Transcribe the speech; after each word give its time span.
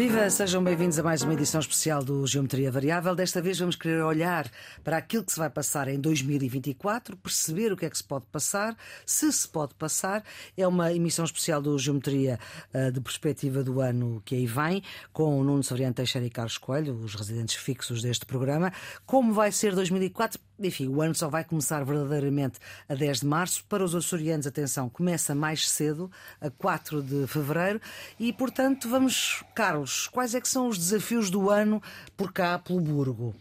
Viva, 0.00 0.30
sejam 0.30 0.64
bem-vindos 0.64 0.98
a 0.98 1.02
mais 1.02 1.20
uma 1.20 1.34
edição 1.34 1.60
especial 1.60 2.02
do 2.02 2.26
Geometria 2.26 2.72
Variável. 2.72 3.14
Desta 3.14 3.42
vez 3.42 3.58
vamos 3.58 3.76
querer 3.76 4.02
olhar 4.02 4.50
para 4.82 4.96
aquilo 4.96 5.22
que 5.22 5.30
se 5.30 5.38
vai 5.38 5.50
passar 5.50 5.88
em 5.88 6.00
2024, 6.00 7.18
perceber 7.18 7.70
o 7.70 7.76
que 7.76 7.84
é 7.84 7.90
que 7.90 7.98
se 7.98 8.04
pode 8.04 8.24
passar, 8.32 8.74
se 9.04 9.30
se 9.30 9.46
pode 9.46 9.74
passar. 9.74 10.24
É 10.56 10.66
uma 10.66 10.90
emissão 10.90 11.22
especial 11.22 11.60
do 11.60 11.78
Geometria 11.78 12.40
uh, 12.72 12.90
de 12.90 12.98
perspectiva 12.98 13.62
do 13.62 13.78
ano 13.82 14.22
que 14.24 14.36
aí 14.36 14.46
vem, 14.46 14.82
com 15.12 15.38
o 15.38 15.44
Nuno 15.44 15.62
Severiano 15.62 15.92
Teixeira 15.92 16.26
e 16.26 16.30
Carlos 16.30 16.56
Coelho, 16.56 16.94
os 16.94 17.14
residentes 17.14 17.56
fixos 17.56 18.00
deste 18.00 18.24
programa. 18.24 18.72
Como 19.04 19.34
vai 19.34 19.52
ser 19.52 19.74
2024? 19.74 20.40
Enfim, 20.60 20.88
o 20.88 21.00
ano 21.00 21.14
só 21.14 21.28
vai 21.28 21.42
começar 21.42 21.82
verdadeiramente 21.84 22.58
a 22.88 22.94
10 22.94 23.20
de 23.20 23.26
março. 23.26 23.64
Para 23.64 23.82
os 23.82 23.94
açorianos, 23.94 24.46
atenção, 24.46 24.88
começa 24.88 25.34
mais 25.34 25.68
cedo, 25.68 26.10
a 26.40 26.50
4 26.50 27.02
de 27.02 27.26
fevereiro. 27.26 27.80
E, 28.18 28.32
portanto, 28.32 28.88
vamos, 28.88 29.42
Carlos, 29.54 30.08
quais 30.08 30.34
é 30.34 30.40
que 30.40 30.48
são 30.48 30.68
os 30.68 30.76
desafios 30.76 31.30
do 31.30 31.50
ano 31.50 31.82
por 32.16 32.32
cá, 32.32 32.58
pelo 32.58 32.80
Burgo? 32.80 33.34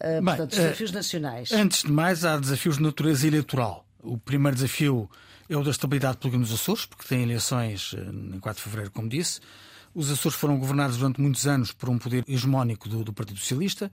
Uh, 0.00 0.22
Bem, 0.22 0.24
portanto, 0.24 0.50
desafios 0.50 0.90
uh, 0.90 0.94
nacionais. 0.94 1.52
Antes 1.52 1.82
de 1.82 1.92
mais, 1.92 2.24
há 2.24 2.36
desafios 2.38 2.76
de 2.76 2.82
natureza 2.82 3.26
eleitoral. 3.26 3.86
O 4.02 4.18
primeiro 4.18 4.54
desafio 4.54 5.08
é 5.48 5.56
o 5.56 5.62
da 5.62 5.70
estabilidade 5.70 6.18
política 6.18 6.38
nos 6.38 6.52
Açores, 6.52 6.84
porque 6.86 7.08
tem 7.08 7.22
eleições 7.22 7.94
em 7.94 8.38
4 8.40 8.58
de 8.58 8.64
fevereiro, 8.64 8.90
como 8.90 9.08
disse. 9.08 9.40
Os 9.94 10.10
Açores 10.10 10.36
foram 10.36 10.58
governados 10.58 10.98
durante 10.98 11.20
muitos 11.20 11.46
anos 11.46 11.72
por 11.72 11.88
um 11.88 11.96
poder 11.96 12.22
hegemónico 12.28 12.86
do, 12.86 13.02
do 13.02 13.14
Partido 13.14 13.38
Socialista. 13.38 13.90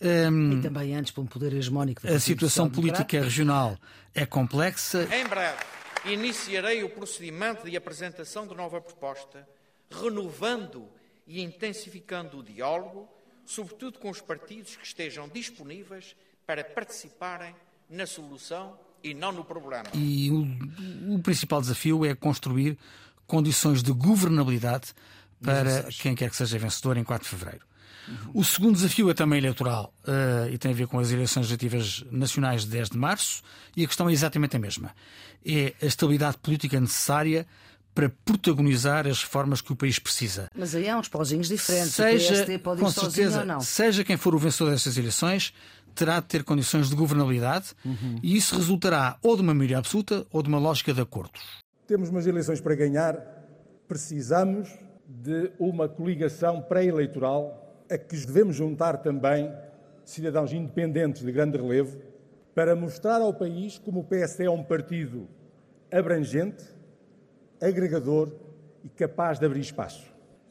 Um, 0.00 0.58
e 0.58 0.62
também 0.62 0.96
antes 0.96 1.12
por 1.12 1.20
um 1.20 1.26
poder 1.26 1.52
hegemónico. 1.52 2.06
A 2.06 2.18
situação 2.18 2.70
política 2.70 3.20
regional 3.20 3.78
é 4.14 4.24
complexa. 4.24 5.06
Em 5.14 5.26
breve, 5.26 5.58
iniciarei 6.06 6.82
o 6.82 6.88
procedimento 6.88 7.68
de 7.68 7.76
apresentação 7.76 8.46
de 8.46 8.54
nova 8.54 8.80
proposta, 8.80 9.46
renovando 9.90 10.88
e 11.26 11.42
intensificando 11.42 12.38
o 12.38 12.42
diálogo, 12.42 13.08
sobretudo 13.44 13.98
com 13.98 14.08
os 14.08 14.20
partidos 14.20 14.74
que 14.76 14.86
estejam 14.86 15.28
disponíveis 15.28 16.16
para 16.46 16.64
participarem 16.64 17.54
na 17.88 18.06
solução 18.06 18.78
e 19.02 19.12
não 19.12 19.32
no 19.32 19.44
problema. 19.44 19.84
E 19.94 20.30
o, 20.30 21.14
o 21.14 21.18
principal 21.20 21.60
desafio 21.60 22.04
é 22.04 22.14
construir 22.14 22.78
condições 23.26 23.82
de 23.82 23.92
governabilidade 23.92 24.94
para 25.42 25.84
quem 25.84 26.14
quer 26.14 26.30
que 26.30 26.36
seja 26.36 26.58
vencedor 26.58 26.96
em 26.96 27.04
4 27.04 27.24
de 27.24 27.30
fevereiro. 27.30 27.69
O 28.34 28.44
segundo 28.44 28.74
desafio 28.74 29.10
é 29.10 29.14
também 29.14 29.38
eleitoral 29.38 29.92
uh, 30.04 30.48
e 30.50 30.58
tem 30.58 30.72
a 30.72 30.74
ver 30.74 30.86
com 30.86 30.98
as 30.98 31.10
eleições 31.10 31.42
legislativas 31.42 32.04
nacionais 32.10 32.64
de 32.64 32.70
10 32.70 32.90
de 32.90 32.98
março 32.98 33.42
e 33.76 33.84
a 33.84 33.86
questão 33.86 34.08
é 34.08 34.12
exatamente 34.12 34.56
a 34.56 34.58
mesma. 34.58 34.92
É 35.44 35.74
a 35.80 35.86
estabilidade 35.86 36.38
política 36.38 36.80
necessária 36.80 37.46
para 37.94 38.08
protagonizar 38.24 39.06
as 39.06 39.22
reformas 39.22 39.60
que 39.60 39.72
o 39.72 39.76
país 39.76 39.98
precisa. 39.98 40.48
Mas 40.56 40.74
aí 40.74 40.88
há 40.88 40.96
uns 40.96 41.08
pozinhos 41.08 41.48
diferentes. 41.48 41.94
Seja, 41.94 42.24
o 42.24 42.28
PSD 42.28 42.58
pode 42.58 42.80
ir 42.80 42.84
com 42.84 42.90
certeza, 42.90 43.40
ou 43.40 43.46
não. 43.46 43.60
Seja 43.60 44.04
quem 44.04 44.16
for 44.16 44.34
o 44.34 44.38
vencedor 44.38 44.70
destas 44.70 44.96
eleições, 44.96 45.52
terá 45.94 46.20
de 46.20 46.26
ter 46.26 46.44
condições 46.44 46.88
de 46.88 46.94
governabilidade 46.94 47.72
uhum. 47.84 48.18
e 48.22 48.36
isso 48.36 48.56
resultará 48.56 49.18
ou 49.22 49.36
de 49.36 49.42
uma 49.42 49.52
maioria 49.52 49.78
absoluta 49.78 50.26
ou 50.30 50.42
de 50.42 50.48
uma 50.48 50.58
lógica 50.58 50.94
de 50.94 51.00
acordos. 51.00 51.42
Temos 51.86 52.08
umas 52.08 52.26
eleições 52.26 52.60
para 52.60 52.74
ganhar, 52.74 53.16
precisamos 53.88 54.68
de 55.08 55.50
uma 55.58 55.88
coligação 55.88 56.62
pré-eleitoral 56.62 57.59
a 57.90 57.98
que 57.98 58.16
devemos 58.16 58.56
juntar 58.56 58.98
também 58.98 59.52
cidadãos 60.04 60.52
independentes 60.52 61.22
de 61.22 61.32
grande 61.32 61.58
relevo 61.58 62.00
para 62.54 62.74
mostrar 62.76 63.20
ao 63.20 63.34
país 63.34 63.78
como 63.78 64.00
o 64.00 64.04
PSD 64.04 64.44
é 64.44 64.50
um 64.50 64.62
partido 64.62 65.28
abrangente, 65.90 66.64
agregador 67.60 68.32
e 68.84 68.88
capaz 68.88 69.38
de 69.38 69.46
abrir 69.46 69.60
espaço. 69.60 70.04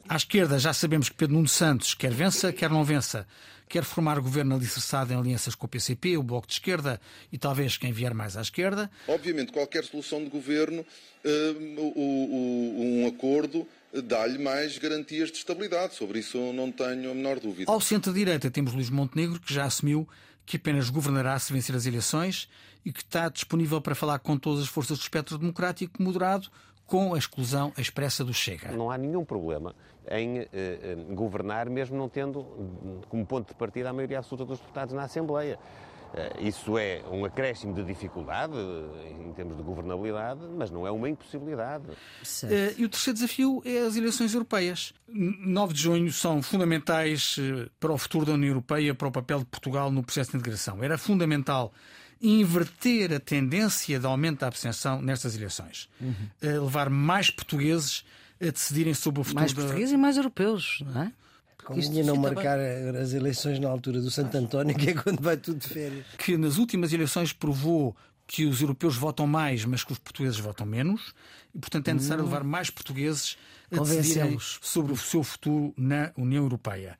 À 0.08 0.16
esquerda, 0.16 0.58
já 0.58 0.72
sabemos 0.72 1.08
que 1.08 1.14
Pedro 1.14 1.36
Nuno 1.36 1.48
Santos 1.48 1.94
quer 1.94 2.10
vença, 2.10 2.52
quer 2.52 2.68
não 2.68 2.82
vença, 2.82 3.26
quer 3.68 3.84
formar 3.84 4.18
governo 4.18 4.56
alicerçado 4.56 5.12
em 5.12 5.16
alianças 5.16 5.54
com 5.54 5.66
o 5.66 5.68
PCP, 5.68 6.16
o 6.16 6.22
Bloco 6.22 6.48
de 6.48 6.54
Esquerda 6.54 7.00
e 7.30 7.38
talvez 7.38 7.76
quem 7.76 7.92
vier 7.92 8.12
mais 8.12 8.36
à 8.36 8.40
esquerda. 8.40 8.90
Obviamente, 9.06 9.52
qualquer 9.52 9.84
solução 9.84 10.24
de 10.24 10.30
governo, 10.30 10.84
um 11.24 13.06
acordo 13.06 13.66
dá-lhe 13.92 14.38
mais 14.38 14.78
garantias 14.78 15.30
de 15.30 15.38
estabilidade. 15.38 15.94
Sobre 15.94 16.20
isso 16.20 16.38
não 16.52 16.70
tenho 16.70 17.10
a 17.10 17.14
menor 17.14 17.40
dúvida. 17.40 17.70
Ao 17.70 17.80
centro-direita 17.80 18.50
temos 18.50 18.72
Luís 18.72 18.90
Montenegro, 18.90 19.40
que 19.40 19.52
já 19.52 19.64
assumiu 19.64 20.08
que 20.46 20.56
apenas 20.56 20.90
governará 20.90 21.38
se 21.38 21.52
vencer 21.52 21.74
as 21.74 21.86
eleições 21.86 22.48
e 22.84 22.92
que 22.92 23.00
está 23.00 23.28
disponível 23.28 23.80
para 23.80 23.94
falar 23.94 24.18
com 24.18 24.36
todas 24.36 24.62
as 24.62 24.68
forças 24.68 24.98
do 24.98 25.02
espectro 25.02 25.38
democrático 25.38 26.02
moderado, 26.02 26.48
com 26.86 27.14
a 27.14 27.18
exclusão 27.18 27.72
expressa 27.78 28.24
do 28.24 28.34
Chega. 28.34 28.72
Não 28.72 28.90
há 28.90 28.98
nenhum 28.98 29.24
problema 29.24 29.76
em 30.10 30.40
eh, 30.40 30.48
eh, 30.52 30.96
governar, 31.10 31.70
mesmo 31.70 31.96
não 31.96 32.08
tendo 32.08 32.44
como 33.08 33.24
ponto 33.24 33.48
de 33.48 33.54
partida 33.54 33.90
a 33.90 33.92
maioria 33.92 34.18
absoluta 34.18 34.44
dos 34.44 34.58
deputados 34.58 34.92
na 34.92 35.04
Assembleia. 35.04 35.56
Eh, 36.14 36.48
isso 36.48 36.76
é 36.76 37.02
um 37.10 37.24
acréscimo 37.24 37.74
de 37.74 37.84
dificuldade 37.84 38.54
em 39.08 39.32
termos 39.32 39.56
de 39.56 39.62
governabilidade, 39.62 40.40
mas 40.56 40.70
não 40.70 40.86
é 40.86 40.90
uma 40.90 41.08
impossibilidade. 41.08 41.84
E 42.76 42.84
o 42.84 42.88
terceiro 42.88 43.14
desafio 43.14 43.62
é 43.64 43.78
as 43.86 43.96
eleições 43.96 44.34
europeias. 44.34 44.92
9 45.08 45.72
de 45.72 45.80
junho 45.80 46.12
são 46.12 46.42
fundamentais 46.42 47.36
para 47.78 47.92
o 47.92 47.98
futuro 47.98 48.26
da 48.26 48.32
União 48.32 48.50
Europeia, 48.50 48.94
para 48.94 49.08
o 49.08 49.12
papel 49.12 49.40
de 49.40 49.46
Portugal 49.46 49.90
no 49.90 50.02
processo 50.02 50.32
de 50.32 50.36
integração. 50.36 50.82
Era 50.82 50.98
fundamental 50.98 51.72
inverter 52.20 53.12
a 53.12 53.20
tendência 53.20 53.98
de 53.98 54.06
aumento 54.06 54.40
da 54.40 54.48
abstenção 54.48 55.00
nestas 55.00 55.34
eleições. 55.36 55.88
Uhum. 56.00 56.64
levar 56.64 56.90
mais 56.90 57.30
portugueses 57.30 58.04
a 58.40 58.50
decidirem 58.50 58.94
sobre 58.94 59.20
o 59.20 59.24
futuro. 59.24 59.40
Mais 59.40 59.52
portugueses 59.52 59.90
da... 59.90 59.96
e 59.96 59.98
mais 59.98 60.16
europeus, 60.16 60.82
não 60.86 61.02
é? 61.02 61.12
Convinha 61.74 62.04
não 62.04 62.16
marcar 62.16 62.58
bem. 62.58 63.00
as 63.00 63.12
eleições 63.12 63.58
na 63.58 63.68
altura 63.68 64.00
do 64.00 64.10
Santo 64.10 64.36
António, 64.36 64.76
que 64.76 64.90
é 64.90 64.94
quando 64.94 65.20
vai 65.20 65.36
tudo 65.36 65.58
de 65.58 65.68
férias. 65.68 66.06
Que 66.18 66.36
nas 66.36 66.58
últimas 66.58 66.92
eleições 66.92 67.32
provou 67.32 67.96
que 68.26 68.44
os 68.44 68.60
europeus 68.60 68.96
votam 68.96 69.26
mais, 69.26 69.64
mas 69.64 69.82
que 69.82 69.92
os 69.92 69.98
portugueses 69.98 70.38
votam 70.38 70.64
menos, 70.64 71.12
e 71.54 71.58
portanto 71.58 71.88
é 71.88 71.94
necessário 71.94 72.22
hum. 72.22 72.26
levar 72.26 72.44
mais 72.44 72.70
portugueses 72.70 73.36
a 73.72 73.82
decidirem 73.82 74.38
sobre 74.60 74.92
o 74.92 74.96
seu 74.96 75.22
futuro 75.22 75.74
na 75.76 76.12
União 76.16 76.44
Europeia. 76.44 76.96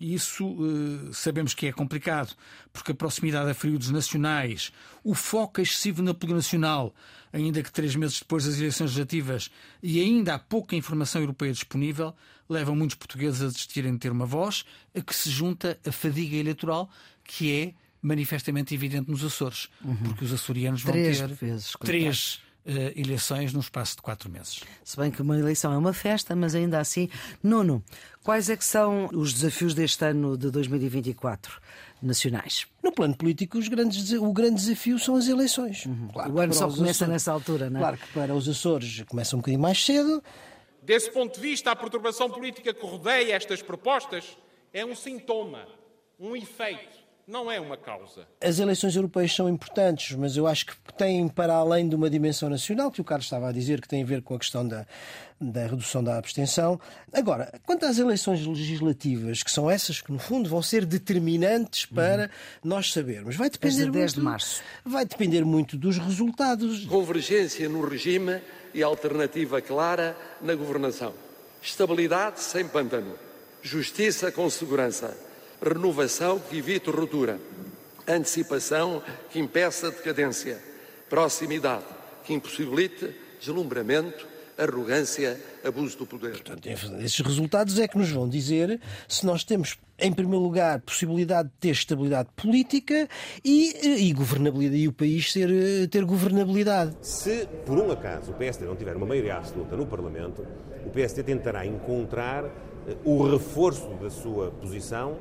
Isso 0.00 0.46
uh, 0.46 1.12
sabemos 1.12 1.52
que 1.52 1.66
é 1.66 1.72
complicado, 1.72 2.34
porque 2.72 2.92
a 2.92 2.94
proximidade 2.94 3.50
a 3.50 3.54
períodos 3.54 3.90
nacionais, 3.90 4.72
o 5.04 5.14
foco 5.14 5.60
excessivo 5.60 6.02
na 6.02 6.14
política 6.14 6.36
nacional, 6.36 6.94
ainda 7.30 7.62
que 7.62 7.70
três 7.70 7.94
meses 7.94 8.18
depois 8.18 8.46
das 8.46 8.56
eleições 8.56 8.86
legislativas, 8.86 9.50
e 9.82 10.00
ainda 10.00 10.34
há 10.34 10.38
pouca 10.38 10.74
informação 10.74 11.20
europeia 11.20 11.52
disponível, 11.52 12.14
levam 12.52 12.74
muitos 12.74 12.96
portugueses 12.96 13.40
a 13.40 13.46
desistirem 13.46 13.92
de 13.92 13.98
ter 13.98 14.10
uma 14.10 14.26
voz, 14.26 14.64
a 14.94 15.00
que 15.00 15.14
se 15.14 15.30
junta 15.30 15.78
a 15.86 15.92
fadiga 15.92 16.36
eleitoral, 16.36 16.90
que 17.24 17.52
é 17.52 17.74
manifestamente 18.02 18.74
evidente 18.74 19.10
nos 19.10 19.24
Açores, 19.24 19.68
uhum. 19.84 19.96
porque 19.96 20.24
os 20.24 20.32
açorianos 20.32 20.82
vão 20.82 20.92
três 20.92 21.20
ter 21.20 21.28
vezes, 21.28 21.72
três 21.80 22.40
uh, 22.64 22.98
eleições 22.98 23.52
no 23.52 23.60
espaço 23.60 23.96
de 23.96 24.02
quatro 24.02 24.30
meses. 24.30 24.60
Se 24.84 24.96
bem 24.96 25.10
que 25.10 25.22
uma 25.22 25.38
eleição 25.38 25.72
é 25.72 25.78
uma 25.78 25.92
festa, 25.92 26.34
mas 26.34 26.54
ainda 26.54 26.78
assim. 26.78 27.08
Nuno, 27.42 27.82
quais 28.22 28.48
é 28.48 28.56
que 28.56 28.64
são 28.64 29.08
os 29.12 29.32
desafios 29.32 29.74
deste 29.74 30.04
ano 30.04 30.36
de 30.36 30.50
2024 30.50 31.60
nacionais? 32.02 32.66
No 32.82 32.92
plano 32.92 33.14
político, 33.14 33.58
os 33.58 33.68
grandes, 33.68 34.12
o 34.12 34.32
grande 34.32 34.56
desafio 34.56 34.98
são 34.98 35.16
as 35.16 35.28
eleições. 35.28 35.86
Uhum. 35.86 36.08
Claro 36.08 36.32
o 36.32 36.40
ano 36.40 36.54
só 36.54 36.68
começa 36.68 37.04
Açores, 37.04 37.12
nessa 37.12 37.32
altura, 37.32 37.70
não 37.70 37.80
é? 37.80 37.82
Claro 37.82 37.98
que 37.98 38.12
para 38.12 38.34
os 38.34 38.48
Açores 38.48 39.02
começa 39.08 39.36
um 39.36 39.40
bocadinho 39.40 39.60
mais 39.60 39.84
cedo. 39.84 40.22
Desse 40.82 41.10
ponto 41.10 41.34
de 41.34 41.40
vista, 41.40 41.70
a 41.70 41.76
perturbação 41.76 42.30
política 42.30 42.72
que 42.72 42.86
rodeia 42.86 43.34
estas 43.34 43.62
propostas 43.62 44.36
é 44.72 44.84
um 44.84 44.94
sintoma, 44.94 45.68
um 46.18 46.34
efeito 46.34 46.99
não 47.30 47.50
é 47.50 47.60
uma 47.60 47.76
causa. 47.76 48.26
As 48.40 48.58
eleições 48.58 48.96
europeias 48.96 49.32
são 49.32 49.48
importantes, 49.48 50.16
mas 50.16 50.36
eu 50.36 50.48
acho 50.48 50.66
que 50.66 50.74
têm 50.98 51.28
para 51.28 51.54
além 51.54 51.88
de 51.88 51.94
uma 51.94 52.10
dimensão 52.10 52.50
nacional, 52.50 52.90
que 52.90 53.00
o 53.00 53.04
Carlos 53.04 53.26
estava 53.26 53.48
a 53.48 53.52
dizer, 53.52 53.80
que 53.80 53.88
tem 53.88 54.02
a 54.02 54.06
ver 54.06 54.20
com 54.20 54.34
a 54.34 54.38
questão 54.38 54.66
da, 54.66 54.84
da 55.40 55.66
redução 55.66 56.02
da 56.02 56.18
abstenção. 56.18 56.80
Agora, 57.12 57.52
quanto 57.64 57.86
às 57.86 57.98
eleições 57.98 58.44
legislativas, 58.44 59.44
que 59.44 59.50
são 59.50 59.70
essas 59.70 60.00
que, 60.00 60.10
no 60.10 60.18
fundo, 60.18 60.48
vão 60.48 60.60
ser 60.60 60.84
determinantes 60.84 61.86
para 61.86 62.24
uhum. 62.24 62.28
nós 62.64 62.92
sabermos, 62.92 63.36
vai 63.36 63.48
depender 63.48 63.76
Desde 63.76 63.92
10 63.92 64.02
muito, 64.02 64.14
de 64.14 64.20
março. 64.22 64.62
Vai 64.84 65.04
depender 65.06 65.44
muito 65.44 65.76
dos 65.76 65.98
resultados. 65.98 66.84
Convergência 66.86 67.68
no 67.68 67.86
regime 67.86 68.42
e 68.74 68.82
alternativa 68.82 69.62
clara 69.62 70.16
na 70.42 70.54
governação. 70.56 71.14
Estabilidade 71.62 72.40
sem 72.40 72.66
pântano. 72.66 73.16
Justiça 73.62 74.32
com 74.32 74.50
segurança 74.50 75.29
renovação 75.62 76.38
que 76.38 76.58
evite 76.58 76.90
ruptura, 76.90 77.38
antecipação 78.06 79.02
que 79.30 79.38
impeça 79.38 79.88
a 79.88 79.90
decadência, 79.90 80.58
proximidade 81.08 81.84
que 82.24 82.32
impossibilite 82.32 83.14
deslumbramento, 83.40 84.26
arrogância, 84.56 85.40
abuso 85.64 85.96
do 85.96 86.06
poder. 86.06 86.32
Portanto, 86.32 86.66
esses 86.66 87.20
resultados 87.20 87.78
é 87.78 87.88
que 87.88 87.96
nos 87.96 88.10
vão 88.10 88.28
dizer 88.28 88.78
se 89.08 89.24
nós 89.24 89.42
temos, 89.42 89.78
em 89.98 90.12
primeiro 90.12 90.42
lugar, 90.42 90.80
possibilidade 90.80 91.48
de 91.48 91.54
ter 91.58 91.70
estabilidade 91.70 92.28
política 92.36 93.08
e, 93.42 94.06
e 94.08 94.12
governabilidade, 94.12 94.82
e 94.82 94.88
o 94.88 94.92
país 94.92 95.32
ter, 95.32 95.48
ter 95.88 96.04
governabilidade. 96.04 96.94
Se, 97.00 97.48
por 97.64 97.78
um 97.78 97.90
acaso, 97.90 98.32
o 98.32 98.34
PSD 98.34 98.66
não 98.66 98.76
tiver 98.76 98.96
uma 98.96 99.06
maioria 99.06 99.36
absoluta 99.36 99.76
no 99.76 99.86
Parlamento, 99.86 100.46
o 100.84 100.90
PSD 100.90 101.22
tentará 101.22 101.64
encontrar 101.64 102.44
o 103.04 103.30
reforço 103.30 103.88
da 103.94 104.10
sua 104.10 104.50
posição 104.50 105.18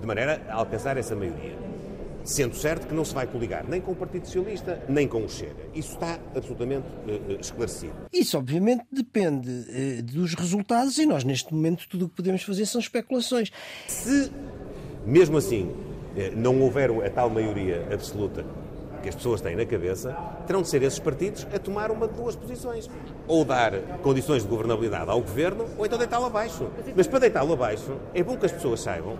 de 0.00 0.06
maneira 0.06 0.42
a 0.48 0.54
alcançar 0.54 0.96
essa 0.96 1.14
maioria. 1.14 1.56
Sendo 2.24 2.54
certo 2.54 2.86
que 2.86 2.94
não 2.94 3.04
se 3.04 3.14
vai 3.14 3.26
coligar 3.26 3.64
nem 3.66 3.80
com 3.80 3.92
o 3.92 3.96
Partido 3.96 4.26
Socialista, 4.26 4.82
nem 4.88 5.08
com 5.08 5.24
o 5.24 5.28
Chega. 5.28 5.66
Isso 5.74 5.94
está 5.94 6.18
absolutamente 6.34 6.86
uh, 6.86 7.40
esclarecido. 7.40 7.94
Isso, 8.12 8.36
obviamente, 8.36 8.84
depende 8.92 9.48
uh, 9.48 10.02
dos 10.02 10.34
resultados 10.34 10.98
e 10.98 11.06
nós, 11.06 11.24
neste 11.24 11.52
momento, 11.54 11.88
tudo 11.88 12.04
o 12.04 12.08
que 12.08 12.16
podemos 12.16 12.42
fazer 12.42 12.66
são 12.66 12.80
especulações. 12.80 13.50
Se, 13.88 14.30
mesmo 15.06 15.38
assim, 15.38 15.64
uh, 15.64 16.36
não 16.36 16.60
houver 16.60 16.90
a 17.04 17.10
tal 17.10 17.30
maioria 17.30 17.88
absoluta 17.90 18.44
que 19.02 19.08
as 19.08 19.14
pessoas 19.14 19.40
têm 19.40 19.56
na 19.56 19.64
cabeça, 19.64 20.14
terão 20.46 20.60
de 20.60 20.68
ser 20.68 20.82
esses 20.82 20.98
partidos 20.98 21.46
a 21.54 21.58
tomar 21.58 21.90
uma 21.90 22.06
de 22.06 22.14
duas 22.14 22.36
posições. 22.36 22.88
Ou 23.26 23.46
dar 23.46 23.72
condições 24.02 24.42
de 24.42 24.48
governabilidade 24.48 25.10
ao 25.10 25.22
governo, 25.22 25.66
ou 25.78 25.86
então 25.86 25.98
deitá-lo 25.98 26.26
abaixo. 26.26 26.70
Mas 26.94 27.06
para 27.06 27.20
deitá-lo 27.20 27.54
abaixo, 27.54 27.96
é 28.12 28.22
bom 28.22 28.36
que 28.36 28.44
as 28.44 28.52
pessoas 28.52 28.80
saibam 28.80 29.18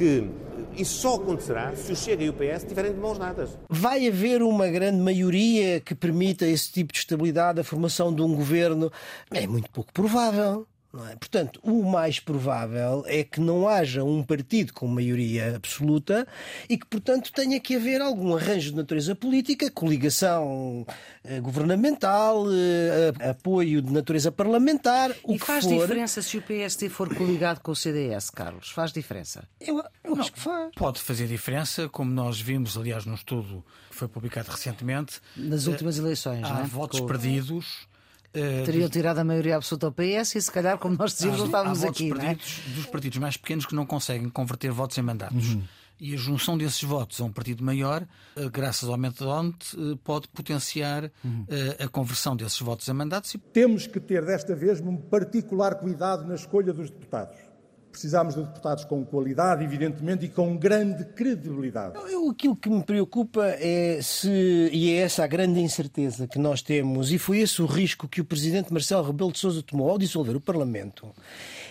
que 0.00 0.30
isso 0.78 1.02
só 1.02 1.16
acontecerá 1.16 1.76
se 1.76 1.92
o 1.92 1.96
Chega 1.96 2.24
e 2.24 2.30
o 2.30 2.32
PS 2.32 2.62
estiverem 2.62 2.92
de 2.92 2.98
mãos 2.98 3.18
dadas. 3.18 3.50
Vai 3.68 4.08
haver 4.08 4.42
uma 4.42 4.66
grande 4.68 4.98
maioria 4.98 5.78
que 5.78 5.94
permita 5.94 6.46
esse 6.46 6.72
tipo 6.72 6.90
de 6.90 7.00
estabilidade, 7.00 7.60
a 7.60 7.64
formação 7.64 8.14
de 8.14 8.22
um 8.22 8.34
governo? 8.34 8.90
É 9.30 9.46
muito 9.46 9.70
pouco 9.70 9.92
provável. 9.92 10.66
É? 10.92 11.14
Portanto, 11.14 11.60
o 11.62 11.84
mais 11.84 12.18
provável 12.18 13.04
é 13.06 13.22
que 13.22 13.40
não 13.40 13.68
haja 13.68 14.02
um 14.02 14.24
partido 14.24 14.72
com 14.72 14.88
maioria 14.88 15.54
absoluta 15.54 16.26
e 16.68 16.76
que, 16.76 16.84
portanto, 16.84 17.30
tenha 17.32 17.60
que 17.60 17.76
haver 17.76 18.00
algum 18.00 18.34
arranjo 18.34 18.70
de 18.70 18.76
natureza 18.76 19.14
política, 19.14 19.70
coligação 19.70 20.84
eh, 21.22 21.38
governamental, 21.38 22.44
eh, 22.50 23.30
apoio 23.30 23.80
de 23.80 23.92
natureza 23.92 24.32
parlamentar. 24.32 25.14
e 25.28 25.38
faz 25.38 25.64
for. 25.64 25.78
diferença 25.78 26.20
se 26.22 26.36
o 26.36 26.42
PSD 26.42 26.88
for 26.88 27.14
coligado 27.14 27.60
com 27.60 27.70
o 27.70 27.76
CDS, 27.76 28.28
Carlos? 28.28 28.70
Faz 28.70 28.92
diferença? 28.92 29.48
Eu, 29.60 29.78
eu 30.02 30.10
não, 30.10 30.20
acho 30.20 30.32
que 30.32 30.40
faz. 30.40 30.72
Pode 30.74 31.00
fazer 31.00 31.28
diferença, 31.28 31.88
como 31.88 32.10
nós 32.10 32.40
vimos, 32.40 32.76
aliás, 32.76 33.06
num 33.06 33.14
estudo 33.14 33.64
que 33.90 33.94
foi 33.94 34.08
publicado 34.08 34.50
recentemente. 34.50 35.20
Nas 35.36 35.68
últimas 35.68 35.98
eleições, 35.98 36.44
há 36.44 36.54
não 36.54 36.60
é? 36.62 36.64
votos 36.64 36.98
com... 36.98 37.06
perdidos 37.06 37.88
Uh, 38.34 38.64
Teriam 38.64 38.82
dos... 38.82 38.90
tirado 38.90 39.18
a 39.18 39.24
maioria 39.24 39.56
absoluta 39.56 39.86
ao 39.86 39.92
PS 39.92 40.36
e 40.36 40.42
se 40.42 40.50
calhar, 40.50 40.78
como 40.78 40.96
nós 40.96 41.12
dizíamos, 41.12 41.42
estávamos 41.42 41.84
aqui. 41.84 42.10
Perdidos, 42.10 42.60
é? 42.66 42.74
Dos 42.74 42.86
partidos 42.86 43.18
mais 43.18 43.36
pequenos 43.36 43.66
que 43.66 43.74
não 43.74 43.84
conseguem 43.84 44.28
converter 44.28 44.70
votos 44.70 44.96
em 44.98 45.02
mandatos. 45.02 45.54
Uhum. 45.54 45.62
E 45.98 46.14
a 46.14 46.16
junção 46.16 46.56
desses 46.56 46.82
votos 46.82 47.20
a 47.20 47.24
um 47.24 47.32
partido 47.32 47.62
maior, 47.62 48.06
uh, 48.36 48.50
graças 48.50 48.88
ao 48.88 48.96
método 48.96 49.54
uh, 49.76 49.96
pode 49.98 50.28
potenciar 50.28 51.10
uhum. 51.24 51.44
a 51.78 51.88
conversão 51.88 52.34
desses 52.36 52.60
votos 52.60 52.88
em 52.88 52.92
mandatos. 52.92 53.36
Temos 53.52 53.86
que 53.86 54.00
ter 54.00 54.24
desta 54.24 54.54
vez 54.54 54.80
um 54.80 54.96
particular 54.96 55.74
cuidado 55.74 56.26
na 56.26 56.34
escolha 56.34 56.72
dos 56.72 56.88
deputados 56.90 57.49
Precisamos 57.90 58.36
de 58.36 58.42
deputados 58.42 58.84
com 58.84 59.04
qualidade, 59.04 59.64
evidentemente, 59.64 60.24
e 60.24 60.28
com 60.28 60.56
grande 60.56 61.04
credibilidade. 61.04 61.98
Eu, 62.10 62.30
aquilo 62.30 62.54
que 62.54 62.70
me 62.70 62.84
preocupa 62.84 63.44
é 63.58 64.00
se, 64.00 64.70
e 64.72 64.92
é 64.92 65.02
essa 65.02 65.24
a 65.24 65.26
grande 65.26 65.60
incerteza 65.60 66.28
que 66.28 66.38
nós 66.38 66.62
temos, 66.62 67.10
e 67.10 67.18
foi 67.18 67.38
esse 67.38 67.60
o 67.60 67.66
risco 67.66 68.06
que 68.06 68.20
o 68.20 68.24
presidente 68.24 68.72
Marcelo 68.72 69.04
Rebelo 69.04 69.32
de 69.32 69.38
Sousa 69.38 69.62
tomou 69.62 69.90
ao 69.90 69.98
dissolver 69.98 70.36
o 70.36 70.40
Parlamento, 70.40 71.12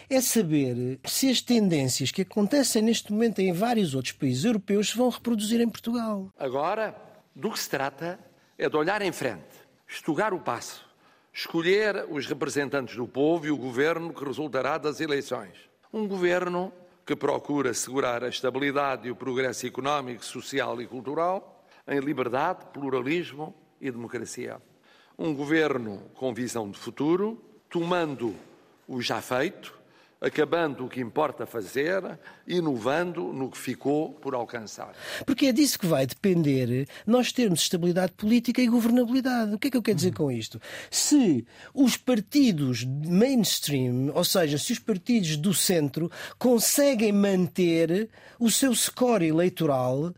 é 0.10 0.20
saber 0.20 1.00
se 1.06 1.30
as 1.30 1.42
tendências 1.42 2.12
que 2.12 2.24
acontecem 2.24 2.82
neste 2.82 3.14
momento 3.14 3.40
em 3.40 3.54
vários 3.54 3.96
outros 3.96 4.12
países 4.12 4.44
europeus 4.44 4.90
se 4.90 4.98
vão 4.98 5.10
reproduzir 5.10 5.62
em 5.62 5.70
Portugal. 5.70 6.30
Agora, 6.38 6.96
do 7.34 7.50
que 7.50 7.60
se 7.60 7.70
trata 7.70 8.20
é 8.58 8.68
de 8.68 8.76
olhar 8.76 9.02
em 9.02 9.14
frente, 9.14 9.46
estugar 9.88 10.34
o 10.34 10.40
passo, 10.40 10.86
escolher 11.32 12.06
os 12.10 12.28
representantes 12.28 12.98
do 12.98 13.08
povo 13.08 13.46
e 13.46 13.52
o 13.52 13.58
governo 13.58 14.14
que 14.14 14.26
resultará 14.26 14.78
das 14.78 15.00
eleições 15.00 15.69
um 15.92 16.08
governo 16.08 16.72
que 17.06 17.16
procura 17.16 17.72
assegurar 17.72 18.24
a 18.24 18.30
estabilidade 18.30 19.08
e 19.08 19.12
o 19.12 19.16
progresso 19.16 19.66
económico, 19.66 20.24
social 20.24 20.80
e 20.82 20.86
cultural 20.86 21.66
em 21.88 22.00
liberdade, 22.00 22.66
pluralismo 22.72 23.56
e 23.82 23.90
democracia. 23.90 24.62
Um 25.18 25.34
governo 25.34 26.04
com 26.14 26.34
visão 26.34 26.70
de 26.70 26.78
futuro, 26.78 27.42
tomando 27.70 28.36
o 28.88 29.02
já 29.02 29.22
feito, 29.22 29.79
acabando 30.22 30.86
o 30.86 30.90
que 30.90 31.00
importa 31.00 31.46
fazer, 31.46 32.20
inovando 32.48 33.32
no 33.34 33.50
que 33.50 33.58
ficou 33.58 34.14
por 34.14 34.34
alcançar. 34.34 34.94
Porque 35.26 35.48
é 35.48 35.52
disso 35.52 35.80
que 35.80 35.86
vai 35.86 36.06
depender 36.06 36.88
nós 37.06 37.32
termos 37.32 37.62
estabilidade 37.62 38.12
política 38.14 38.62
e 38.62 38.68
governabilidade. 38.68 39.54
O 39.54 39.60
que 39.60 39.68
é 39.68 39.72
que 39.72 39.78
eu 39.78 39.82
quero 39.82 39.96
dizer 39.96 40.14
com 40.14 40.32
isto? 40.32 40.62
Se 40.92 41.46
os 41.74 41.96
partidos 41.96 42.84
mainstream, 42.84 44.12
ou 44.14 44.24
seja, 44.24 44.58
se 44.58 44.74
os 44.74 44.80
partidos 44.80 45.38
do 45.38 45.54
centro 45.54 46.12
conseguem 46.38 47.12
manter 47.12 48.10
o 48.40 48.50
seu 48.50 48.74
score 48.74 49.26
eleitoral 49.26 50.08
uh, 50.08 50.14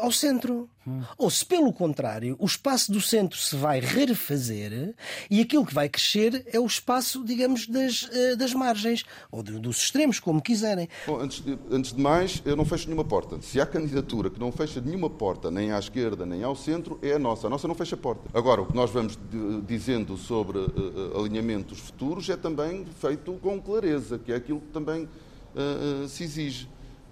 ao 0.00 0.10
centro. 0.12 0.68
Ou 1.16 1.30
se, 1.30 1.44
pelo 1.44 1.72
contrário, 1.72 2.36
o 2.38 2.46
espaço 2.46 2.92
do 2.92 3.00
centro 3.00 3.38
se 3.38 3.56
vai 3.56 3.80
refazer 3.80 4.94
e 5.30 5.40
aquilo 5.40 5.64
que 5.64 5.74
vai 5.74 5.88
crescer 5.88 6.46
é 6.52 6.58
o 6.58 6.66
espaço, 6.66 7.24
digamos, 7.24 7.66
das, 7.66 8.08
eh, 8.12 8.36
das 8.36 8.52
margens 8.54 9.04
ou 9.30 9.42
de, 9.42 9.58
dos 9.58 9.78
extremos, 9.78 10.20
como 10.20 10.40
quiserem. 10.40 10.88
Bom, 11.06 11.20
antes, 11.20 11.40
de, 11.40 11.58
antes 11.70 11.92
de 11.92 12.00
mais, 12.00 12.42
eu 12.44 12.56
não 12.56 12.64
fecho 12.64 12.86
nenhuma 12.86 13.04
porta. 13.04 13.40
Se 13.42 13.60
há 13.60 13.66
candidatura 13.66 14.30
que 14.30 14.38
não 14.38 14.52
fecha 14.52 14.80
nenhuma 14.80 15.10
porta, 15.10 15.50
nem 15.50 15.72
à 15.72 15.78
esquerda 15.78 16.24
nem 16.26 16.42
ao 16.42 16.54
centro, 16.54 16.98
é 17.02 17.12
a 17.12 17.18
nossa. 17.18 17.46
A 17.46 17.50
nossa 17.50 17.66
não 17.66 17.74
fecha 17.74 17.96
porta. 17.96 18.28
Agora, 18.32 18.62
o 18.62 18.66
que 18.66 18.74
nós 18.74 18.90
vamos 18.90 19.16
de, 19.30 19.60
dizendo 19.62 20.16
sobre 20.16 20.58
uh, 20.58 21.18
alinhamentos 21.18 21.78
futuros 21.78 22.28
é 22.28 22.36
também 22.36 22.84
feito 23.00 23.32
com 23.34 23.60
clareza, 23.60 24.18
que 24.18 24.32
é 24.32 24.36
aquilo 24.36 24.60
que 24.60 24.68
também 24.68 25.04
uh, 25.04 26.04
uh, 26.04 26.08
se 26.08 26.24
exige. 26.24 26.68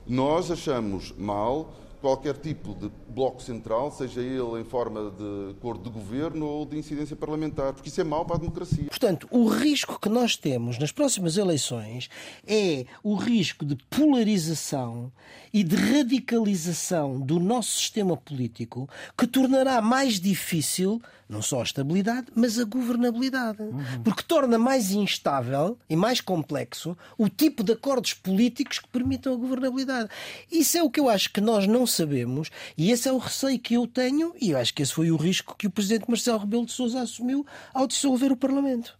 Nós 0.06 0.50
achamos 0.50 1.12
mal 1.18 1.74
qualquer 2.00 2.36
tipo 2.36 2.74
de 2.74 2.90
bloco 3.08 3.42
central, 3.42 3.90
seja 3.90 4.20
ele 4.20 4.60
em 4.60 4.64
forma 4.64 5.10
de 5.10 5.56
acordo 5.56 5.84
de 5.84 5.90
governo 5.90 6.46
ou 6.46 6.66
de 6.66 6.78
incidência 6.78 7.16
parlamentar, 7.16 7.72
porque 7.72 7.88
isso 7.88 8.00
é 8.00 8.04
mau 8.04 8.24
para 8.24 8.36
a 8.36 8.38
democracia. 8.38 8.84
Portanto, 8.84 9.26
o 9.30 9.46
risco 9.46 9.98
que 10.00 10.08
nós 10.08 10.36
temos 10.36 10.78
nas 10.78 10.92
próximas 10.92 11.36
eleições 11.36 12.08
é 12.46 12.84
o 13.02 13.14
risco 13.14 13.64
de 13.64 13.76
polarização 13.88 15.12
e 15.52 15.62
de 15.62 15.76
radicalização 15.76 17.20
do 17.20 17.40
nosso 17.40 17.78
sistema 17.78 18.16
político, 18.16 18.88
que 19.16 19.26
tornará 19.26 19.80
mais 19.80 20.20
difícil 20.20 21.00
não 21.28 21.42
só 21.42 21.60
a 21.60 21.64
estabilidade, 21.64 22.28
mas 22.34 22.58
a 22.58 22.64
governabilidade. 22.64 23.60
Uhum. 23.60 24.02
Porque 24.04 24.22
torna 24.22 24.58
mais 24.58 24.92
instável 24.92 25.76
e 25.88 25.96
mais 25.96 26.20
complexo 26.20 26.96
o 27.18 27.28
tipo 27.28 27.64
de 27.64 27.72
acordos 27.72 28.14
políticos 28.14 28.78
que 28.78 28.88
permitam 28.88 29.32
a 29.32 29.36
governabilidade. 29.36 30.08
Isso 30.50 30.78
é 30.78 30.82
o 30.82 30.90
que 30.90 31.00
eu 31.00 31.08
acho 31.08 31.32
que 31.32 31.40
nós 31.40 31.66
não 31.66 31.86
sabemos 31.86 32.50
e 32.76 32.92
esse 32.96 33.10
é 33.10 33.12
o 33.12 33.18
receio 33.18 33.58
que 33.58 33.74
eu 33.74 33.86
tenho 33.86 34.34
e 34.40 34.52
eu 34.52 34.58
acho 34.58 34.72
que 34.72 34.82
esse 34.82 34.94
foi 34.94 35.10
o 35.10 35.16
risco 35.16 35.54
que 35.54 35.66
o 35.66 35.70
presidente 35.70 36.08
Marcelo 36.08 36.38
Rebelo 36.38 36.64
de 36.64 36.72
Sousa 36.72 37.02
assumiu 37.02 37.46
ao 37.74 37.86
dissolver 37.86 38.32
o 38.32 38.36
Parlamento. 38.38 38.98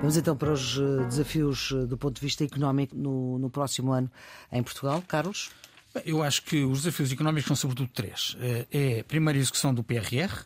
Vamos 0.00 0.16
então 0.16 0.36
para 0.36 0.52
os 0.52 0.78
eh, 0.78 1.04
desafios 1.08 1.72
eh, 1.72 1.84
do 1.86 1.98
ponto 1.98 2.14
de 2.14 2.20
vista 2.20 2.44
económico 2.44 2.96
no, 2.96 3.40
no 3.40 3.50
próximo 3.50 3.90
ano 3.90 4.08
em 4.52 4.62
Portugal. 4.62 5.02
Carlos? 5.08 5.50
Eu 6.06 6.22
acho 6.22 6.42
que 6.44 6.62
os 6.62 6.82
desafios 6.82 7.10
económicos 7.10 7.48
são 7.48 7.56
sobretudo 7.56 7.90
três. 7.92 8.36
Eh, 8.40 8.66
é, 8.70 9.02
primeiro, 9.02 9.36
a 9.36 9.42
execução 9.42 9.74
do 9.74 9.82
PRR 9.82 10.44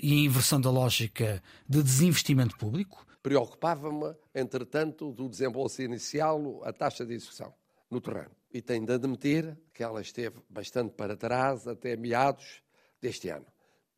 e 0.00 0.12
a 0.12 0.24
inversão 0.26 0.60
da 0.60 0.70
lógica 0.70 1.42
de 1.68 1.82
desinvestimento 1.82 2.56
público. 2.56 3.04
Preocupava-me, 3.22 4.16
entretanto, 4.34 5.12
do 5.12 5.28
desembolso 5.28 5.80
inicial, 5.80 6.62
a 6.64 6.72
taxa 6.72 7.06
de 7.06 7.14
execução 7.14 7.54
no 7.90 8.00
terreno. 8.00 8.34
E 8.52 8.60
tenho 8.60 8.84
de 8.84 8.92
admitir 8.92 9.56
que 9.72 9.82
ela 9.82 10.00
esteve 10.00 10.42
bastante 10.48 10.94
para 10.94 11.16
trás 11.16 11.68
até 11.68 11.96
meados 11.96 12.62
deste 13.00 13.28
ano. 13.28 13.46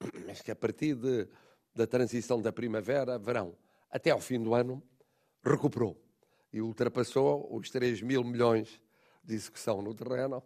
Mas 0.26 0.42
que 0.42 0.50
a 0.50 0.56
partir 0.56 0.94
de, 0.94 1.28
da 1.74 1.86
transição 1.86 2.40
da 2.40 2.52
primavera-verão 2.52 3.56
até 3.90 4.10
ao 4.10 4.20
fim 4.20 4.42
do 4.42 4.54
ano, 4.54 4.82
recuperou 5.42 5.96
e 6.52 6.60
ultrapassou 6.60 7.48
os 7.54 7.70
3 7.70 8.02
mil 8.02 8.24
milhões 8.24 8.80
de 9.22 9.34
execução 9.34 9.80
no 9.80 9.94
terreno, 9.94 10.42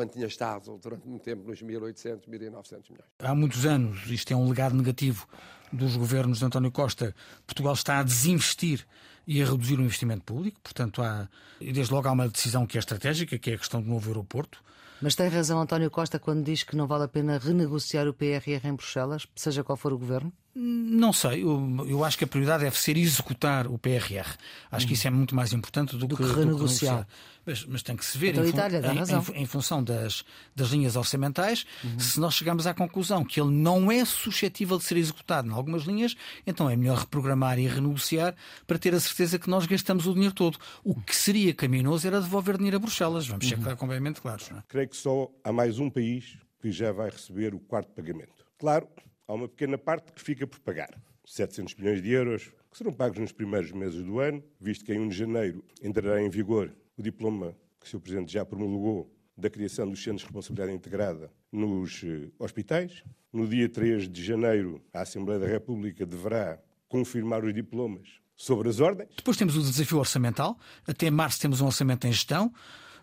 quando 0.00 0.12
tinha 0.12 0.26
estado 0.26 0.80
durante 0.82 1.06
muito 1.06 1.22
tempo 1.22 1.46
nos 1.46 1.62
1.800, 1.62 2.26
1.900 2.26 2.90
milhões. 2.90 3.10
Há 3.18 3.34
muitos 3.34 3.66
anos, 3.66 4.10
isto 4.10 4.32
é 4.32 4.36
um 4.36 4.48
legado 4.48 4.74
negativo 4.74 5.28
dos 5.70 5.94
governos 5.94 6.38
de 6.38 6.44
António 6.46 6.72
Costa, 6.72 7.14
Portugal 7.46 7.74
está 7.74 7.98
a 7.98 8.02
desinvestir 8.02 8.86
e 9.26 9.42
a 9.42 9.44
reduzir 9.44 9.78
o 9.78 9.82
investimento 9.82 10.24
público, 10.24 10.58
portanto, 10.62 11.02
há, 11.02 11.28
desde 11.60 11.92
logo 11.92 12.08
há 12.08 12.12
uma 12.12 12.26
decisão 12.28 12.66
que 12.66 12.78
é 12.78 12.80
estratégica, 12.80 13.38
que 13.38 13.50
é 13.50 13.54
a 13.54 13.58
questão 13.58 13.82
do 13.82 13.90
novo 13.90 14.08
aeroporto. 14.08 14.64
Mas 15.02 15.14
tem 15.14 15.28
razão 15.28 15.60
António 15.60 15.90
Costa 15.90 16.18
quando 16.18 16.42
diz 16.44 16.62
que 16.62 16.74
não 16.74 16.86
vale 16.86 17.04
a 17.04 17.08
pena 17.08 17.36
renegociar 17.36 18.08
o 18.08 18.14
PRR 18.14 18.66
em 18.66 18.74
Bruxelas, 18.74 19.26
seja 19.36 19.62
qual 19.62 19.76
for 19.76 19.92
o 19.92 19.98
governo? 19.98 20.32
Não 20.52 21.12
sei, 21.12 21.44
eu, 21.44 21.86
eu, 21.88 22.04
acho 22.04 22.18
que 22.18 22.24
a 22.24 22.26
prioridade 22.26 22.64
deve 22.64 22.76
ser 22.76 22.96
executar 22.96 23.68
o 23.68 23.78
PRR. 23.78 24.36
Acho 24.70 24.84
que 24.84 24.94
isso 24.94 25.06
é 25.06 25.10
muito 25.10 25.32
mais 25.32 25.52
importante 25.52 25.96
do, 25.96 26.08
do 26.08 26.16
que, 26.16 26.24
que 26.24 26.32
renegociar. 26.32 27.06
Mas, 27.46 27.64
mas, 27.64 27.82
tem 27.82 27.96
que 27.96 28.04
se 28.04 28.18
ver 28.18 28.36
então, 28.36 28.44
em, 28.68 28.98
em, 28.98 29.38
em, 29.38 29.42
em 29.42 29.46
função 29.46 29.82
das, 29.82 30.24
das 30.54 30.68
linhas 30.70 30.96
orçamentais, 30.96 31.64
uhum. 31.82 31.98
se 31.98 32.18
nós 32.18 32.34
chegamos 32.34 32.66
à 32.66 32.74
conclusão 32.74 33.24
que 33.24 33.40
ele 33.40 33.50
não 33.50 33.90
é 33.90 34.04
suscetível 34.04 34.76
de 34.76 34.84
ser 34.84 34.96
executado 34.96 35.48
em 35.48 35.52
algumas 35.52 35.84
linhas, 35.84 36.16
então 36.46 36.68
é 36.68 36.76
melhor 36.76 36.98
reprogramar 36.98 37.58
e 37.58 37.66
renegociar 37.66 38.34
para 38.66 38.78
ter 38.78 38.92
a 38.92 39.00
certeza 39.00 39.38
que 39.38 39.48
nós 39.48 39.66
gastamos 39.66 40.06
o 40.06 40.12
dinheiro 40.12 40.34
todo. 40.34 40.58
O 40.84 41.00
que 41.00 41.14
seria 41.14 41.54
caminoso 41.54 42.06
era 42.06 42.20
devolver 42.20 42.56
dinheiro 42.56 42.76
a 42.76 42.80
Bruxelas. 42.80 43.26
Vamos 43.26 43.48
ser 43.48 43.56
uhum. 43.56 43.76
completamente 43.76 44.20
claros. 44.20 44.50
É? 44.50 44.62
Creio 44.68 44.88
que 44.88 44.96
só 44.96 45.30
há 45.44 45.52
mais 45.52 45.78
um 45.78 45.88
país 45.88 46.38
que 46.60 46.70
já 46.72 46.92
vai 46.92 47.08
receber 47.08 47.54
o 47.54 47.60
quarto 47.60 47.90
pagamento. 47.92 48.44
Claro, 48.58 48.86
há 49.30 49.34
uma 49.34 49.48
pequena 49.48 49.78
parte 49.78 50.12
que 50.12 50.20
fica 50.20 50.46
por 50.46 50.58
pagar. 50.60 51.00
700 51.24 51.76
milhões 51.76 52.02
de 52.02 52.10
euros, 52.10 52.50
que 52.70 52.76
serão 52.76 52.92
pagos 52.92 53.18
nos 53.18 53.30
primeiros 53.30 53.70
meses 53.70 54.02
do 54.02 54.18
ano, 54.18 54.42
visto 54.58 54.84
que 54.84 54.92
em 54.92 54.98
1 54.98 55.08
de 55.08 55.16
janeiro 55.16 55.64
entrará 55.80 56.20
em 56.20 56.28
vigor 56.28 56.74
o 56.96 57.02
diploma 57.02 57.54
que 57.78 57.86
o 57.86 57.88
Sr. 57.88 58.00
Presidente 58.00 58.32
já 58.32 58.44
promulgou 58.44 59.08
da 59.36 59.48
criação 59.48 59.88
dos 59.88 60.02
Centros 60.02 60.22
de 60.22 60.26
Responsabilidade 60.26 60.76
Integrada 60.76 61.30
nos 61.50 62.02
eh, 62.04 62.28
hospitais. 62.38 63.04
No 63.32 63.46
dia 63.46 63.68
3 63.68 64.08
de 64.08 64.22
janeiro, 64.22 64.82
a 64.92 65.02
Assembleia 65.02 65.38
da 65.38 65.46
República 65.46 66.04
deverá 66.04 66.58
confirmar 66.88 67.44
os 67.44 67.54
diplomas 67.54 68.08
sobre 68.36 68.68
as 68.68 68.80
ordens. 68.80 69.14
Depois 69.16 69.36
temos 69.36 69.56
o 69.56 69.60
desafio 69.60 69.98
orçamental. 69.98 70.58
Até 70.86 71.08
março 71.10 71.40
temos 71.40 71.60
um 71.60 71.66
orçamento 71.66 72.06
em 72.06 72.12
gestão 72.12 72.52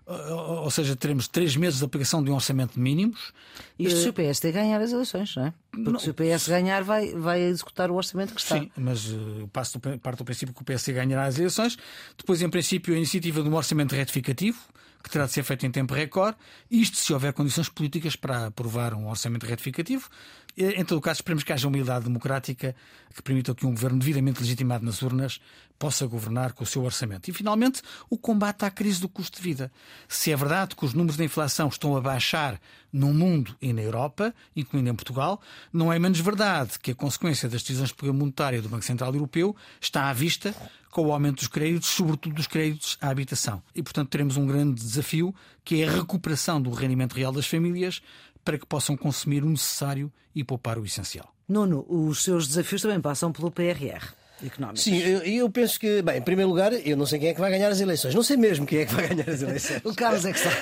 ou 0.07 0.71
seja, 0.71 0.95
teremos 0.95 1.27
três 1.27 1.55
meses 1.57 1.79
de 1.79 1.85
aplicação 1.85 2.23
de 2.23 2.31
um 2.31 2.35
orçamento 2.35 2.75
de 2.75 2.79
mínimos. 2.79 3.33
Isto 3.77 3.99
se 3.99 4.09
o 4.09 4.13
PSD 4.13 4.53
ganhar 4.53 4.79
as 4.79 4.93
eleições, 4.93 5.35
não 5.35 5.47
é? 5.47 5.53
Porque 5.69 5.91
não. 5.91 5.99
se 5.99 6.09
o 6.09 6.13
PS 6.13 6.47
ganhar, 6.47 6.81
vai, 6.81 7.13
vai 7.13 7.41
executar 7.41 7.91
o 7.91 7.95
orçamento 7.95 8.33
que 8.33 8.39
está. 8.39 8.57
Sim, 8.57 8.71
mas 8.77 9.11
uh, 9.11 9.49
passo 9.51 9.77
do, 9.77 9.99
parte 9.99 10.19
do 10.19 10.25
princípio 10.25 10.55
que 10.55 10.61
o 10.61 10.65
PSD 10.65 10.93
ganhará 10.93 11.25
as 11.25 11.37
eleições. 11.37 11.77
Depois, 12.17 12.41
em 12.41 12.49
princípio, 12.49 12.93
a 12.93 12.97
iniciativa 12.97 13.43
de 13.43 13.49
um 13.49 13.53
orçamento 13.55 13.93
retificativo, 13.93 14.57
que 15.03 15.09
terá 15.09 15.25
de 15.25 15.33
ser 15.33 15.43
feito 15.43 15.65
em 15.65 15.71
tempo 15.71 15.93
recorde. 15.93 16.37
Isto 16.71 16.97
se 16.97 17.11
houver 17.11 17.33
condições 17.33 17.67
políticas 17.67 18.15
para 18.15 18.47
aprovar 18.47 18.93
um 18.93 19.09
orçamento 19.09 19.45
retificativo. 19.45 20.09
Em 20.57 20.83
todo 20.83 20.99
caso, 20.99 21.19
esperemos 21.19 21.43
que 21.43 21.53
haja 21.53 21.67
humildade 21.67 22.05
democrática 22.05 22.75
que 23.13 23.21
permita 23.21 23.53
que 23.53 23.63
um 23.63 23.71
governo 23.71 23.99
devidamente 23.99 24.41
legitimado 24.41 24.83
nas 24.83 25.03
urnas 25.03 25.39
possa 25.77 26.07
governar 26.07 26.53
com 26.53 26.63
o 26.63 26.67
seu 26.67 26.83
orçamento. 26.83 27.29
E, 27.29 27.33
finalmente, 27.33 27.83
o 28.09 28.17
combate 28.17 28.65
à 28.65 28.71
crise 28.71 28.99
do 28.99 29.07
custo 29.07 29.37
de 29.37 29.43
vida. 29.43 29.71
Se 30.07 30.31
é 30.31 30.35
verdade 30.35 30.75
que 30.75 30.83
os 30.83 30.95
números 30.95 31.15
da 31.15 31.23
inflação 31.23 31.67
estão 31.67 31.95
a 31.95 32.01
baixar 32.01 32.59
no 32.91 33.13
mundo 33.13 33.55
e 33.61 33.71
na 33.71 33.83
Europa, 33.83 34.33
incluindo 34.55 34.89
em 34.89 34.95
Portugal, 34.95 35.39
não 35.71 35.93
é 35.93 35.99
menos 35.99 36.19
verdade 36.19 36.79
que 36.79 36.89
a 36.89 36.95
consequência 36.95 37.47
das 37.47 37.61
decisões 37.61 37.89
de 37.89 37.95
política 37.95 38.17
monetária 38.17 38.59
do 38.59 38.69
Banco 38.69 38.83
Central 38.83 39.13
Europeu 39.13 39.55
está 39.79 40.09
à 40.09 40.13
vista 40.13 40.55
com 40.89 41.05
o 41.05 41.11
aumento 41.11 41.37
dos 41.37 41.47
créditos, 41.47 41.89
sobretudo 41.89 42.33
dos 42.33 42.47
créditos 42.47 42.97
à 42.99 43.09
habitação. 43.09 43.61
E, 43.75 43.83
portanto, 43.83 44.09
teremos 44.09 44.37
um 44.37 44.47
grande 44.47 44.81
desafio, 44.81 45.35
que 45.63 45.83
é 45.83 45.87
a 45.87 45.91
recuperação 45.91 46.59
do 46.59 46.71
rendimento 46.71 47.13
real 47.13 47.31
das 47.31 47.45
famílias 47.45 48.01
para 48.47 48.57
que 48.57 48.65
possam 48.65 48.95
consumir 48.95 49.43
o 49.43 49.49
necessário 49.49 50.09
e 50.33 50.41
poupar 50.41 50.79
o 50.79 50.85
essencial. 50.85 51.35
Nuno, 51.49 51.85
os 51.89 52.23
seus 52.23 52.47
desafios 52.47 52.81
também 52.81 53.01
passam 53.01 53.29
pelo 53.29 53.51
PRR 53.51 54.15
económicos. 54.45 54.83
Sim, 54.83 54.97
eu, 54.97 55.19
eu, 55.19 55.49
penso 55.49 55.79
que, 55.79 56.01
bem, 56.01 56.17
em 56.17 56.21
primeiro 56.21 56.49
lugar, 56.49 56.73
eu 56.73 56.95
não 56.95 57.05
sei 57.05 57.19
quem 57.19 57.29
é 57.29 57.33
que 57.33 57.39
vai 57.39 57.49
ganhar 57.49 57.69
as 57.69 57.79
eleições. 57.79 58.13
Não 58.13 58.23
sei 58.23 58.37
mesmo 58.37 58.65
quem 58.65 58.79
é 58.79 58.85
que 58.85 58.93
vai 58.93 59.07
ganhar 59.07 59.29
as 59.29 59.41
eleições. 59.41 59.81
o 59.83 59.93
Carlos 59.93 60.25
é 60.25 60.33
que 60.33 60.39
sabe. 60.39 60.55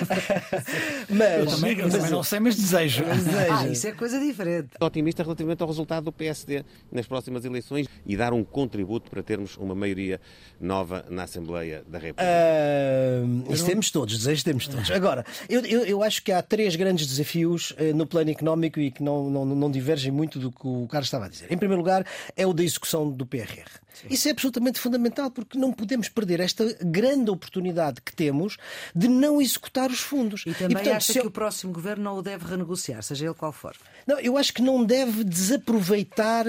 mas, 1.10 1.38
eu 1.38 1.46
também, 1.46 1.78
eu 1.78 1.84
mas, 1.84 1.94
também 1.94 2.10
não 2.10 2.22
sei, 2.22 2.40
mas 2.40 2.56
desejo. 2.56 3.04
desejo. 3.04 3.52
Ah, 3.52 3.68
isso 3.68 3.86
é 3.86 3.92
coisa 3.92 4.18
diferente. 4.18 4.70
Otimista 4.80 5.22
relativamente 5.22 5.62
ao 5.62 5.68
resultado 5.68 6.04
do 6.04 6.12
PSD 6.12 6.64
nas 6.90 7.06
próximas 7.06 7.44
eleições 7.44 7.86
e 8.06 8.16
dar 8.16 8.32
um 8.32 8.44
contributo 8.44 9.10
para 9.10 9.22
termos 9.22 9.56
uma 9.56 9.74
maioria 9.74 10.20
nova 10.60 11.04
na 11.10 11.24
Assembleia 11.24 11.84
da 11.86 11.98
República. 11.98 12.24
Uh, 12.24 13.52
isso 13.52 13.62
não... 13.62 13.70
temos 13.70 13.90
todos, 13.90 14.16
desejos 14.16 14.42
temos 14.42 14.68
todos. 14.68 14.90
Agora, 14.90 15.24
eu, 15.48 15.60
eu, 15.64 15.84
eu, 15.84 16.02
acho 16.02 16.22
que 16.22 16.32
há 16.32 16.42
três 16.42 16.76
grandes 16.76 17.06
desafios 17.06 17.72
uh, 17.72 17.94
no 17.94 18.06
plano 18.06 18.30
económico 18.30 18.80
e 18.80 18.90
que 18.90 19.02
não, 19.02 19.28
não, 19.28 19.44
não 19.44 19.70
divergem 19.70 20.10
muito 20.10 20.38
do 20.38 20.50
que 20.50 20.66
o 20.66 20.86
Carlos 20.88 21.08
estava 21.08 21.26
a 21.26 21.28
dizer. 21.28 21.52
Em 21.52 21.58
primeiro 21.58 21.80
lugar, 21.82 22.06
é 22.36 22.46
o 22.46 22.52
da 22.52 22.62
execução 22.62 23.10
do 23.10 23.26
PRR. 23.26 23.65
Sim. 23.94 24.08
Isso 24.10 24.28
é 24.28 24.30
absolutamente 24.30 24.78
fundamental 24.78 25.30
porque 25.30 25.58
não 25.58 25.72
podemos 25.72 26.08
perder 26.08 26.40
esta 26.40 26.76
grande 26.82 27.30
oportunidade 27.30 28.00
que 28.02 28.14
temos 28.14 28.56
de 28.94 29.08
não 29.08 29.40
executar 29.40 29.90
os 29.90 30.00
fundos. 30.00 30.42
E 30.46 30.52
também 30.52 30.70
e, 30.70 30.74
portanto, 30.74 30.96
acha 30.96 31.18
eu... 31.18 31.22
que 31.22 31.28
o 31.28 31.30
próximo 31.30 31.72
governo 31.72 32.04
não 32.04 32.18
o 32.18 32.22
deve 32.22 32.46
renegociar, 32.46 33.02
seja 33.02 33.26
ele 33.26 33.34
qual 33.34 33.52
for? 33.52 33.74
Não, 34.06 34.20
eu 34.20 34.36
acho 34.36 34.52
que 34.52 34.62
não 34.62 34.84
deve 34.84 35.24
desaproveitar 35.24 36.46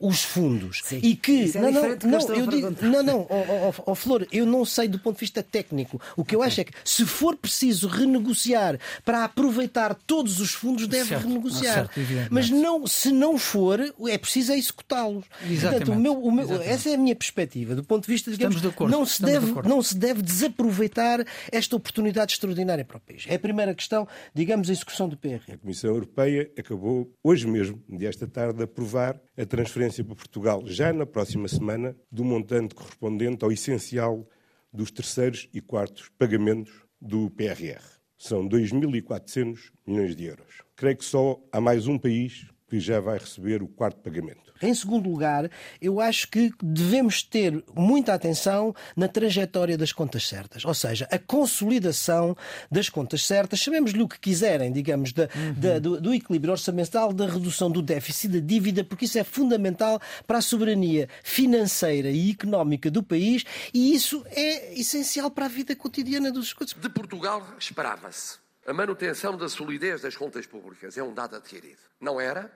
os 0.00 0.22
fundos. 0.22 0.80
Sim. 0.84 1.00
E 1.02 1.16
que. 1.16 1.50
É 1.56 1.60
não, 1.60 1.72
não, 1.72 1.82
não, 1.82 2.34
eu 2.34 2.46
digo, 2.46 2.76
não, 2.82 3.02
não, 3.02 3.26
oh, 3.28 3.72
oh, 3.76 3.82
oh, 3.86 3.94
Flor, 3.94 4.26
eu 4.30 4.46
não 4.46 4.64
sei 4.64 4.86
do 4.86 4.98
ponto 4.98 5.16
de 5.16 5.20
vista 5.20 5.42
técnico. 5.42 6.00
O 6.16 6.24
que 6.24 6.36
eu 6.36 6.42
acho 6.42 6.60
é 6.60 6.64
que 6.64 6.72
se 6.84 7.04
for 7.04 7.36
preciso 7.36 7.88
renegociar 7.88 8.78
para 9.04 9.24
aproveitar 9.24 9.94
todos 9.94 10.40
os 10.40 10.52
fundos, 10.52 10.86
deve 10.86 11.08
certo, 11.08 11.26
renegociar. 11.26 11.92
Certo, 11.92 12.28
Mas 12.30 12.48
não, 12.48 12.86
se 12.86 13.10
não 13.10 13.38
for, 13.38 13.80
é 14.08 14.18
preciso 14.18 14.52
executá-los. 14.52 15.24
Portanto, 15.60 15.92
o 15.92 15.96
meu, 15.96 16.12
o 16.12 16.30
meu, 16.30 16.62
essa 16.62 16.90
é 16.90 16.94
a 16.94 16.98
minha 16.98 17.16
perspectiva, 17.16 17.74
do 17.74 17.82
ponto 17.82 18.06
de 18.06 18.12
vista 18.12 18.30
de 18.30 18.36
que 18.38 18.44
não, 18.88 19.04
se 19.04 19.22
deve, 19.22 19.52
de 19.52 19.68
não 19.68 19.82
se 19.82 19.96
deve 19.96 20.22
desaproveitar 20.22 21.24
esta 21.50 21.74
oportunidade 21.74 22.34
extraordinária 22.34 22.84
para 22.84 22.98
o 22.98 23.00
país. 23.00 23.24
É 23.26 23.34
a 23.34 23.38
primeira 23.38 23.74
questão, 23.74 24.06
digamos, 24.32 24.68
a 24.68 24.72
execução 24.72 25.08
do 25.08 25.16
PR. 25.16 25.40
A 25.52 25.56
Comissão 25.56 25.90
Europeia 25.90 26.50
acabou 26.56 27.10
hoje 27.22 27.46
mesmo, 27.46 27.82
desta 27.88 28.26
tarde, 28.26 28.58
de 28.58 28.64
aprovar 28.64 29.20
a 29.36 29.46
transferência 29.46 29.87
para 29.96 30.14
Portugal, 30.14 30.62
já 30.66 30.92
na 30.92 31.06
próxima 31.06 31.48
semana, 31.48 31.96
do 32.10 32.24
montante 32.24 32.74
correspondente 32.74 33.44
ao 33.44 33.52
essencial 33.52 34.28
dos 34.72 34.90
terceiros 34.90 35.48
e 35.52 35.60
quartos 35.60 36.10
pagamentos 36.18 36.72
do 37.00 37.30
PRR. 37.30 37.82
São 38.16 38.48
2.400 38.48 39.72
milhões 39.86 40.14
de 40.14 40.24
euros. 40.24 40.62
Creio 40.76 40.96
que 40.96 41.04
só 41.04 41.40
há 41.52 41.60
mais 41.60 41.86
um 41.86 41.98
país 41.98 42.46
que 42.68 42.78
já 42.78 43.00
vai 43.00 43.18
receber 43.18 43.62
o 43.62 43.68
quarto 43.68 44.00
pagamento. 44.00 44.48
Em 44.60 44.74
segundo 44.74 45.08
lugar, 45.08 45.48
eu 45.80 46.00
acho 46.00 46.28
que 46.28 46.52
devemos 46.62 47.22
ter 47.22 47.62
muita 47.76 48.12
atenção 48.12 48.74
na 48.96 49.06
trajetória 49.06 49.78
das 49.78 49.92
contas 49.92 50.26
certas, 50.26 50.64
ou 50.64 50.74
seja, 50.74 51.06
a 51.10 51.18
consolidação 51.18 52.36
das 52.70 52.88
contas 52.88 53.24
certas. 53.24 53.60
Sabemos-lhe 53.60 54.02
o 54.02 54.08
que 54.08 54.18
quiserem, 54.18 54.72
digamos, 54.72 55.12
da, 55.12 55.28
uhum. 55.34 55.54
da, 55.56 55.78
do, 55.78 56.00
do, 56.00 56.14
equilíbrio 56.14 56.52
orçamental, 56.52 57.12
da 57.12 57.26
redução 57.26 57.70
do 57.70 57.80
déficit, 57.80 58.32
da 58.32 58.40
dívida, 58.40 58.82
porque 58.82 59.04
isso 59.04 59.18
é 59.18 59.24
fundamental 59.24 60.00
para 60.26 60.38
a 60.38 60.42
soberania 60.42 61.08
financeira 61.22 62.10
e 62.10 62.30
económica 62.30 62.90
do 62.90 63.02
país 63.02 63.44
e 63.72 63.94
isso 63.94 64.24
é 64.30 64.74
essencial 64.78 65.30
para 65.30 65.46
a 65.46 65.48
vida 65.48 65.74
cotidiana 65.76 66.32
dos. 66.32 66.54
De 66.80 66.88
Portugal 66.88 67.46
esperava-se 67.58 68.47
a 68.68 68.72
manutenção 68.74 69.34
da 69.34 69.48
solidez 69.48 70.02
das 70.02 70.14
contas 70.14 70.46
públicas. 70.46 70.98
É 70.98 71.02
um 71.02 71.14
dado 71.14 71.36
adquirido. 71.36 71.80
Não 71.98 72.20
era? 72.20 72.52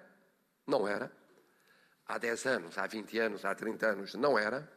Não 0.66 0.86
era 0.86 1.10
há 2.06 2.18
10 2.18 2.46
anos, 2.46 2.78
há 2.78 2.86
20 2.86 3.18
anos, 3.18 3.44
há 3.44 3.54
30 3.54 3.86
anos 3.86 4.14
não 4.14 4.38
era, 4.38 4.68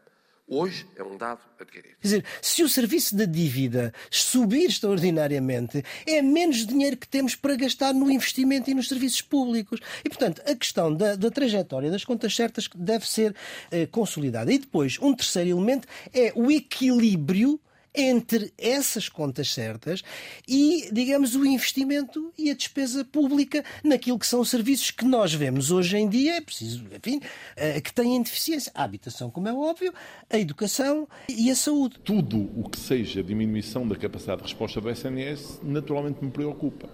hoje 0.48 0.88
é 0.96 1.04
um 1.04 1.18
dado 1.18 1.42
adquirido. 1.60 1.96
Quer 2.00 2.08
dizer, 2.08 2.26
se 2.42 2.64
o 2.64 2.70
serviço 2.70 3.16
da 3.18 3.26
dívida 3.26 3.94
subir 4.10 4.70
extraordinariamente, 4.70 5.84
é 6.08 6.22
menos 6.22 6.66
dinheiro 6.66 6.96
que 6.96 7.08
temos 7.08 7.36
para 7.36 7.56
gastar 7.56 7.94
no 7.94 8.10
investimento 8.10 8.70
e 8.70 8.74
nos 8.74 8.88
serviços 8.88 9.22
públicos. 9.22 9.82
E, 10.06 10.10
portanto, 10.10 10.42
a 10.46 10.56
questão 10.56 10.94
da, 10.96 11.16
da 11.16 11.30
trajetória 11.30 11.92
das 11.92 12.06
contas 12.06 12.34
certas 12.34 12.70
deve 12.74 13.08
ser 13.08 13.36
eh, 13.70 13.86
consolidada. 13.88 14.54
E 14.54 14.58
depois, 14.58 14.98
um 15.02 15.14
terceiro 15.14 15.50
elemento 15.50 15.88
é 16.14 16.32
o 16.36 16.50
equilíbrio 16.50 17.60
entre 17.96 18.54
essas 18.58 19.10
contas 19.10 19.52
certas 19.52 20.04
e, 20.48 20.90
digamos, 20.92 21.36
o 21.36 21.46
investimento 21.46 22.32
e 22.38 22.52
a 22.52 22.54
despesa 22.54 23.06
pública 23.06 23.64
naquilo 23.84 24.20
que 24.20 24.28
são 24.28 24.42
os 24.42 24.50
serviços 24.50 24.92
que 24.92 25.06
nós 25.06 25.34
vemos 25.34 25.72
hoje 25.72 25.98
em 25.98 26.08
dia, 26.08 26.38
é 26.38 26.42
preciso, 26.42 26.84
enfim, 26.96 27.20
eh, 27.56 27.80
que 27.82 27.94
têm 27.94 28.22
deficiência. 28.22 28.72
A 28.76 28.84
habitação, 28.84 29.30
como 29.30 29.48
é 29.48 29.54
óbvio, 29.54 29.94
a 30.30 30.38
educação 30.38 31.08
e 31.30 31.50
a 31.50 31.56
saúde. 31.56 32.00
Tudo 32.04 32.50
o 32.56 32.70
que 32.70 32.80
seja 32.80 33.24
diminuição 33.24 33.88
da 33.88 33.96
capacidade 33.96 34.42
de 34.42 34.48
resposta 34.48 34.82
do 34.82 34.90
SNS 34.90 35.60
naturalmente 35.64 36.24
me 36.24 36.32
preocupa. 36.32 36.90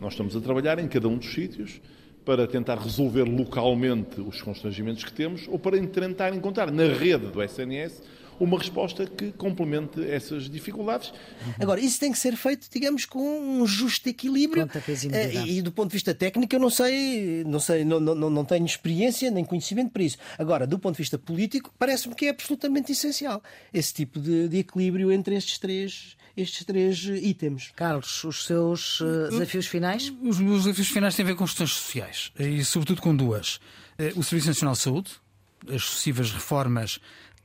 Nós 0.00 0.12
estamos 0.12 0.36
a 0.36 0.40
trabalhar 0.40 0.78
em 0.78 0.88
cada 0.88 1.08
um 1.08 1.16
dos 1.16 1.32
sítios 1.32 1.80
para 2.24 2.46
tentar 2.46 2.78
resolver 2.78 3.24
localmente 3.24 4.20
os 4.20 4.42
constrangimentos 4.42 5.04
que 5.04 5.12
temos 5.12 5.48
ou 5.48 5.58
para 5.58 5.78
tentar 5.86 6.34
encontrar 6.34 6.70
na 6.70 6.84
rede 6.84 7.26
do 7.26 7.42
SNS 7.42 8.02
uma 8.40 8.58
resposta 8.58 9.06
que 9.06 9.30
complemente 9.32 10.02
essas 10.02 10.48
dificuldades. 10.48 11.12
Agora, 11.60 11.78
isso 11.78 12.00
tem 12.00 12.10
que 12.10 12.18
ser 12.18 12.34
feito, 12.36 12.68
digamos, 12.72 13.04
com 13.04 13.20
um 13.20 13.66
justo 13.66 14.08
equilíbrio. 14.08 14.68
Eh, 15.12 15.34
e, 15.34 15.58
e 15.58 15.62
do 15.62 15.70
ponto 15.70 15.90
de 15.90 15.94
vista 15.94 16.14
técnico, 16.14 16.54
eu 16.54 16.58
não 16.58 16.70
sei, 16.70 17.44
não 17.44 17.60
sei, 17.60 17.84
não, 17.84 18.00
não, 18.00 18.30
não 18.30 18.44
tenho 18.44 18.64
experiência 18.64 19.30
nem 19.30 19.44
conhecimento 19.44 19.90
para 19.90 20.02
isso. 20.02 20.16
Agora, 20.38 20.66
do 20.66 20.78
ponto 20.78 20.94
de 20.94 21.02
vista 21.02 21.18
político, 21.18 21.72
parece-me 21.78 22.14
que 22.14 22.26
é 22.26 22.30
absolutamente 22.30 22.92
essencial 22.92 23.42
esse 23.72 23.92
tipo 23.92 24.18
de, 24.18 24.48
de 24.48 24.58
equilíbrio 24.58 25.12
entre 25.12 25.36
estes 25.36 25.58
três 25.58 26.16
estes 26.36 26.64
três 26.64 27.04
itens. 27.04 27.72
Carlos, 27.76 28.24
os 28.24 28.46
seus 28.46 29.00
uh, 29.00 29.28
desafios 29.30 29.66
finais? 29.66 30.12
Os 30.22 30.38
meus 30.38 30.64
desafios 30.64 30.88
finais 30.88 31.14
têm 31.14 31.24
a 31.24 31.28
ver 31.28 31.34
com 31.34 31.44
questões 31.44 31.72
sociais 31.72 32.32
e, 32.38 32.64
sobretudo, 32.64 33.02
com 33.02 33.14
duas. 33.14 33.60
Eh, 33.98 34.12
o 34.16 34.22
Serviço 34.22 34.48
Nacional 34.48 34.74
de 34.74 34.80
Saúde, 34.80 35.10
as 35.68 35.82
sucessivas 35.82 36.32
reformas 36.32 36.98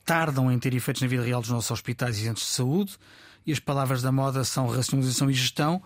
tardam 0.06 0.52
em 0.52 0.60
ter 0.60 0.74
efeitos 0.74 1.02
na 1.02 1.08
vida 1.08 1.24
real 1.24 1.42
dos 1.42 1.50
nossos 1.50 1.72
hospitais 1.72 2.18
e 2.18 2.24
centros 2.24 2.46
de 2.46 2.52
saúde, 2.52 2.98
e 3.46 3.52
as 3.52 3.60
palavras 3.60 4.02
da 4.02 4.12
moda 4.12 4.44
são 4.44 4.68
racionalização 4.68 5.30
e 5.30 5.34
gestão, 5.34 5.82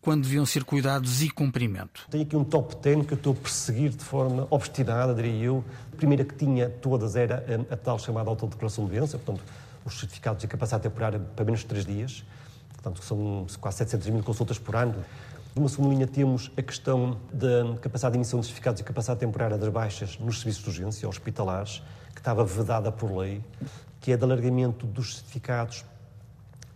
quando 0.00 0.22
deviam 0.22 0.46
ser 0.46 0.64
cuidados 0.64 1.22
e 1.22 1.28
cumprimento. 1.28 2.06
Tenho 2.10 2.24
aqui 2.24 2.36
um 2.36 2.44
top 2.44 2.76
10 2.76 3.06
que 3.06 3.12
eu 3.12 3.16
estou 3.16 3.32
a 3.32 3.36
perseguir 3.36 3.90
de 3.90 4.04
forma 4.04 4.46
obstinada, 4.50 5.14
diria 5.14 5.44
eu. 5.44 5.64
A 5.92 5.96
primeira 5.96 6.24
que 6.24 6.34
tinha 6.34 6.68
todas 6.68 7.16
era 7.16 7.44
a, 7.70 7.74
a 7.74 7.76
tal 7.76 7.98
chamada 7.98 8.30
autodeclaração 8.30 8.86
de 8.86 8.92
doença, 8.92 9.18
portanto, 9.18 9.44
os 9.84 9.98
certificados 9.98 10.40
de 10.40 10.48
capacidade 10.48 10.84
temporária 10.84 11.18
para 11.18 11.44
menos 11.44 11.60
de 11.60 11.66
3 11.66 11.84
dias, 11.84 12.24
portanto, 12.74 13.02
são 13.02 13.46
quase 13.60 13.78
700 13.78 14.08
mil 14.08 14.22
consultas 14.22 14.58
por 14.58 14.76
ano. 14.76 14.94
Numa 15.54 15.68
segunda 15.68 15.94
linha 15.94 16.06
temos 16.06 16.50
a 16.56 16.62
questão 16.62 17.18
da 17.32 17.76
capacidade 17.80 18.12
de 18.12 18.18
emissão 18.18 18.38
de 18.40 18.46
certificados 18.46 18.80
e 18.80 18.84
capacidade 18.84 19.20
temporária 19.20 19.58
das 19.58 19.68
baixas 19.68 20.16
nos 20.18 20.40
serviços 20.40 20.62
de 20.62 20.68
urgência 20.68 21.08
hospitalares, 21.08 21.82
estava 22.28 22.44
vedada 22.44 22.92
por 22.92 23.10
lei, 23.10 23.42
que 24.02 24.12
é 24.12 24.16
de 24.16 24.22
alargamento 24.22 24.86
dos 24.86 25.16
certificados 25.16 25.82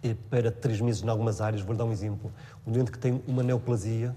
eh, 0.02 0.16
para 0.30 0.50
três 0.50 0.80
meses 0.80 1.02
em 1.02 1.08
algumas 1.10 1.42
áreas. 1.42 1.60
Vou 1.60 1.76
dar 1.76 1.84
um 1.84 1.92
exemplo. 1.92 2.32
Um 2.66 2.72
doente 2.72 2.90
que 2.90 2.98
tem 2.98 3.22
uma 3.26 3.42
neoplasia 3.42 4.16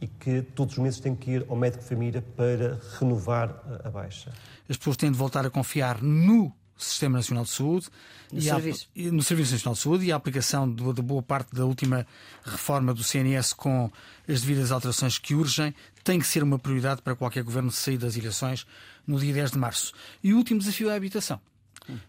e 0.00 0.06
que 0.06 0.42
todos 0.42 0.74
os 0.76 0.78
meses 0.78 1.00
tem 1.00 1.12
que 1.16 1.32
ir 1.32 1.46
ao 1.48 1.56
médico 1.56 1.82
de 1.82 1.88
família 1.88 2.22
para 2.36 2.78
renovar 3.00 3.52
a 3.82 3.90
baixa. 3.90 4.32
As 4.68 4.76
pessoas 4.76 4.96
têm 4.96 5.10
de 5.10 5.18
voltar 5.18 5.44
a 5.44 5.50
confiar 5.50 6.00
no 6.00 6.52
Sistema 6.78 7.18
Nacional 7.18 7.44
de 7.44 7.50
Saúde 7.50 7.88
no, 8.32 8.40
serviço. 8.40 8.88
A, 8.96 9.00
no 9.12 9.22
Serviço 9.22 9.52
Nacional 9.52 9.74
de 9.74 9.80
Saúde 9.80 10.04
e 10.06 10.12
a 10.12 10.16
aplicação 10.16 10.72
de, 10.72 10.92
de, 10.92 11.02
boa 11.02 11.22
parte 11.22 11.54
da 11.54 11.64
última 11.64 12.06
reforma 12.44 12.94
do 12.94 13.02
CNS 13.02 13.52
com 13.52 13.90
as 14.28 14.40
devidas 14.40 14.70
alterações 14.70 15.18
que 15.18 15.34
urgem 15.34 15.74
tem 16.04 16.18
que 16.18 16.26
ser 16.26 16.42
uma 16.42 16.58
prioridade 16.58 17.02
para 17.02 17.14
qualquer 17.14 17.42
governo 17.42 17.70
sair 17.70 17.98
das 17.98 18.16
eleições 18.16 18.66
no 19.06 19.18
dia 19.18 19.32
10 19.32 19.52
de 19.52 19.58
março. 19.58 19.92
E 20.22 20.32
o 20.32 20.36
último 20.36 20.60
desafio 20.60 20.88
é 20.88 20.92
a 20.92 20.96
habitação. 20.96 21.40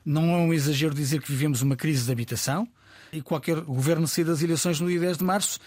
Não 0.05 0.31
é 0.31 0.37
um 0.37 0.53
exagero 0.53 0.93
dizer 0.93 1.21
que 1.21 1.31
vivemos 1.31 1.61
uma 1.61 1.75
crise 1.75 2.05
de 2.05 2.11
habitação 2.11 2.67
e 3.11 3.21
qualquer 3.21 3.61
governo 3.61 4.07
sair 4.07 4.25
das 4.25 4.41
eleições 4.41 4.79
no 4.79 4.87
dia 4.87 4.99
10 4.99 5.17
de 5.17 5.23
março 5.23 5.59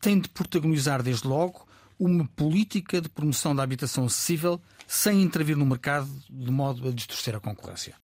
tem 0.00 0.18
de 0.18 0.28
protagonizar 0.28 1.02
desde 1.02 1.26
logo 1.26 1.66
uma 1.98 2.26
política 2.34 3.00
de 3.00 3.08
promoção 3.08 3.54
da 3.54 3.62
habitação 3.62 4.06
acessível 4.06 4.60
sem 4.86 5.22
intervir 5.22 5.56
no 5.56 5.66
mercado 5.66 6.08
de 6.28 6.50
modo 6.50 6.88
a 6.88 6.92
distorcer 6.92 7.36
a 7.36 7.40
concorrência. 7.40 7.94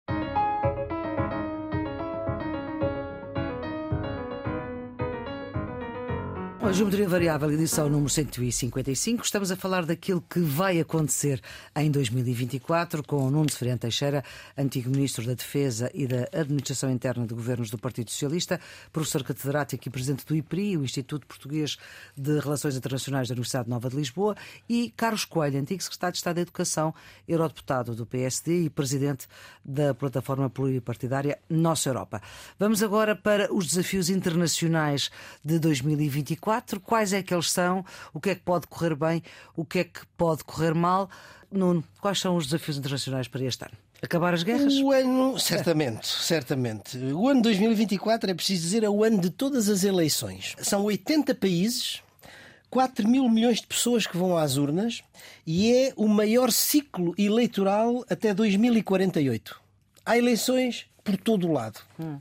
A 6.67 6.73
Geometria 6.73 7.09
Variável, 7.09 7.53
edição 7.53 7.89
número 7.89 8.11
155. 8.11 9.25
Estamos 9.25 9.53
a 9.53 9.57
falar 9.57 9.87
daquilo 9.87 10.21
que 10.21 10.41
vai 10.41 10.81
acontecer 10.81 11.41
em 11.77 11.89
2024 11.89 13.05
com 13.05 13.31
Nuno 13.31 13.53
Ferreira 13.53 13.79
Teixeira, 13.79 14.25
antigo 14.59 14.91
Ministro 14.91 15.25
da 15.25 15.35
Defesa 15.35 15.89
e 15.95 16.09
da 16.09 16.27
Administração 16.33 16.91
Interna 16.91 17.25
de 17.25 17.33
Governos 17.35 17.71
do 17.71 17.79
Partido 17.79 18.11
Socialista, 18.11 18.61
professor 18.93 19.23
catedrático 19.23 19.87
e 19.87 19.91
presidente 19.93 20.27
do 20.27 20.35
IPRI, 20.35 20.77
o 20.77 20.83
Instituto 20.83 21.25
Português 21.25 21.77
de 22.17 22.37
Relações 22.41 22.77
Internacionais 22.77 23.29
da 23.29 23.35
Universidade 23.35 23.71
Nova 23.71 23.89
de 23.89 23.95
Lisboa, 23.95 24.35
e 24.69 24.93
Carlos 24.97 25.25
Coelho, 25.25 25.61
antigo 25.61 25.81
secretário 25.81 26.15
de 26.15 26.19
Estado 26.19 26.35
da 26.35 26.43
Educação, 26.43 26.93
eurodeputado 27.29 27.95
do 27.95 28.05
PSD 28.05 28.65
e 28.65 28.71
presidente 28.71 29.29
da 29.65 29.95
plataforma 29.95 30.51
pluripartidária 30.51 31.39
Nossa 31.49 31.89
Europa. 31.89 32.21
Vamos 32.59 32.83
agora 32.83 33.15
para 33.15 33.55
os 33.55 33.69
desafios 33.69 34.11
internacionais 34.11 35.13
de 35.45 35.61
2024 35.61 36.56
quatro, 36.57 36.81
quais 36.81 37.13
é 37.13 37.23
que 37.23 37.35
eles 37.35 37.51
são, 37.51 37.85
o 38.15 38.21
que 38.21 38.31
é 38.31 38.35
que 38.35 38.41
pode 38.41 38.67
correr 38.67 38.95
bem, 38.95 39.23
o 39.55 39.65
que 39.65 39.81
é 39.81 39.85
que 39.85 40.01
pode 40.17 40.43
correr 40.43 40.75
mal. 40.75 41.11
Nuno, 41.51 41.85
quais 42.01 42.19
são 42.19 42.37
os 42.37 42.47
desafios 42.47 42.79
internacionais 42.79 43.29
para 43.29 43.45
este 43.45 43.65
ano? 43.65 43.75
Acabar 44.03 44.33
as 44.35 44.43
guerras? 44.43 44.75
O 44.75 44.91
ano, 44.91 45.39
certamente, 45.39 46.07
certamente. 46.07 46.99
O 46.99 47.29
ano 47.29 47.43
2024, 47.43 48.31
é 48.31 48.35
preciso 48.35 48.63
dizer, 48.63 48.85
é 48.85 48.89
o 48.89 49.05
ano 49.05 49.21
de 49.21 49.31
todas 49.31 49.69
as 49.69 49.85
eleições. 49.85 50.55
São 50.61 50.85
80 50.85 51.35
países, 51.35 52.03
4 52.71 53.07
mil 53.07 53.29
milhões 53.29 53.61
de 53.61 53.67
pessoas 53.67 54.07
que 54.07 54.17
vão 54.17 54.37
às 54.37 54.57
urnas 54.57 55.03
e 55.47 55.73
é 55.73 55.93
o 55.97 56.09
maior 56.09 56.51
ciclo 56.51 57.15
eleitoral 57.19 58.05
até 58.09 58.33
2048. 58.33 59.61
Há 60.05 60.17
eleições 60.17 60.87
por 61.05 61.17
todo 61.17 61.49
o 61.49 61.53
lado. 61.53 61.81
Hum. 62.01 62.19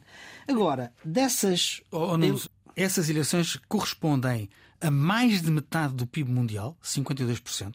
Agora, 0.47 0.91
dessas. 1.03 1.81
Oh, 1.91 2.13
oh 2.13 2.54
essas 2.75 3.09
eleições 3.09 3.57
correspondem 3.67 4.49
a 4.81 4.91
mais 4.91 5.41
de 5.41 5.49
metade 5.49 5.93
do 5.93 6.05
PIB 6.05 6.29
mundial, 6.31 6.77
52%, 6.83 7.73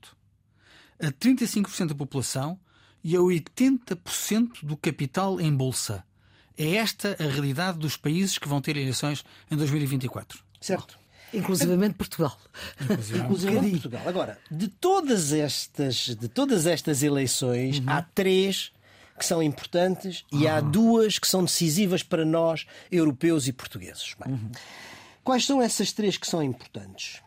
a 1.00 1.06
35% 1.06 1.88
da 1.88 1.94
população 1.94 2.58
e 3.02 3.16
a 3.16 3.20
80% 3.20 4.62
do 4.62 4.76
capital 4.76 5.40
em 5.40 5.54
bolsa. 5.54 6.04
É 6.56 6.76
esta 6.76 7.16
a 7.18 7.22
realidade 7.22 7.78
dos 7.78 7.96
países 7.96 8.36
que 8.36 8.48
vão 8.48 8.60
ter 8.60 8.76
eleições 8.76 9.24
em 9.50 9.56
2024. 9.56 10.44
Certo. 10.60 10.98
Inclusivamente 11.32 11.94
Portugal. 11.94 12.38
Inclusivamente 12.80 13.70
Portugal. 13.80 14.02
Agora, 14.06 14.38
de 14.50 14.68
todas 14.68 15.32
estas, 15.32 16.14
de 16.14 16.28
todas 16.28 16.66
estas 16.66 17.02
eleições, 17.02 17.78
uhum. 17.78 17.84
há 17.88 18.02
três 18.02 18.72
que 19.20 19.26
são 19.26 19.42
importantes 19.42 20.24
e 20.32 20.48
há 20.48 20.60
duas 20.60 21.18
que 21.18 21.28
são 21.28 21.44
decisivas 21.44 22.02
para 22.02 22.24
nós, 22.24 22.66
europeus 22.90 23.46
e 23.46 23.52
portugueses. 23.52 24.16
Bem, 24.18 24.32
uhum. 24.32 24.50
Quais 25.22 25.44
são 25.44 25.60
essas 25.60 25.92
três 25.92 26.16
que 26.16 26.26
são 26.26 26.42
importantes? 26.42 27.20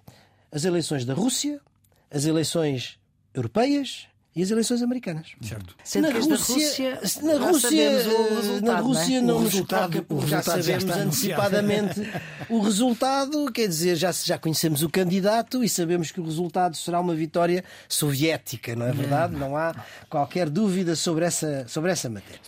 As 0.51 0.65
eleições 0.65 1.05
da 1.05 1.13
Rússia, 1.13 1.61
as 2.09 2.25
eleições 2.25 2.97
europeias 3.31 4.07
e 4.35 4.41
as 4.41 4.49
eleições 4.49 4.81
americanas. 4.81 5.33
Certo. 5.41 5.75
Sendo 5.83 6.09
na 6.09 6.19
Rússia, 6.19 6.99
na 7.21 7.37
Rússia, 7.37 8.61
na 8.61 8.79
Rússia 8.79 9.21
não, 9.21 9.29
é? 9.29 9.33
não 9.33 9.41
nos 9.41 9.61
toca 9.61 10.01
porque 10.01 10.27
já 10.27 10.41
sabemos 10.41 10.83
já 10.83 10.95
antecipadamente 10.95 12.01
o 12.49 12.59
resultado, 12.59 13.51
quer 13.51 13.67
dizer, 13.67 13.95
já, 13.95 14.11
já 14.11 14.37
conhecemos 14.37 14.81
o 14.81 14.89
candidato 14.89 15.63
e 15.63 15.69
sabemos 15.69 16.11
que 16.11 16.19
o 16.19 16.25
resultado 16.25 16.75
será 16.75 16.99
uma 16.99 17.13
vitória 17.13 17.63
soviética, 17.87 18.75
não 18.75 18.87
é 18.87 18.91
verdade? 18.91 19.35
Não 19.35 19.55
há 19.55 19.75
qualquer 20.09 20.49
dúvida 20.49 20.95
sobre 20.95 21.25
essa, 21.25 21.67
sobre 21.67 21.91
essa 21.91 22.09
matéria. 22.09 22.39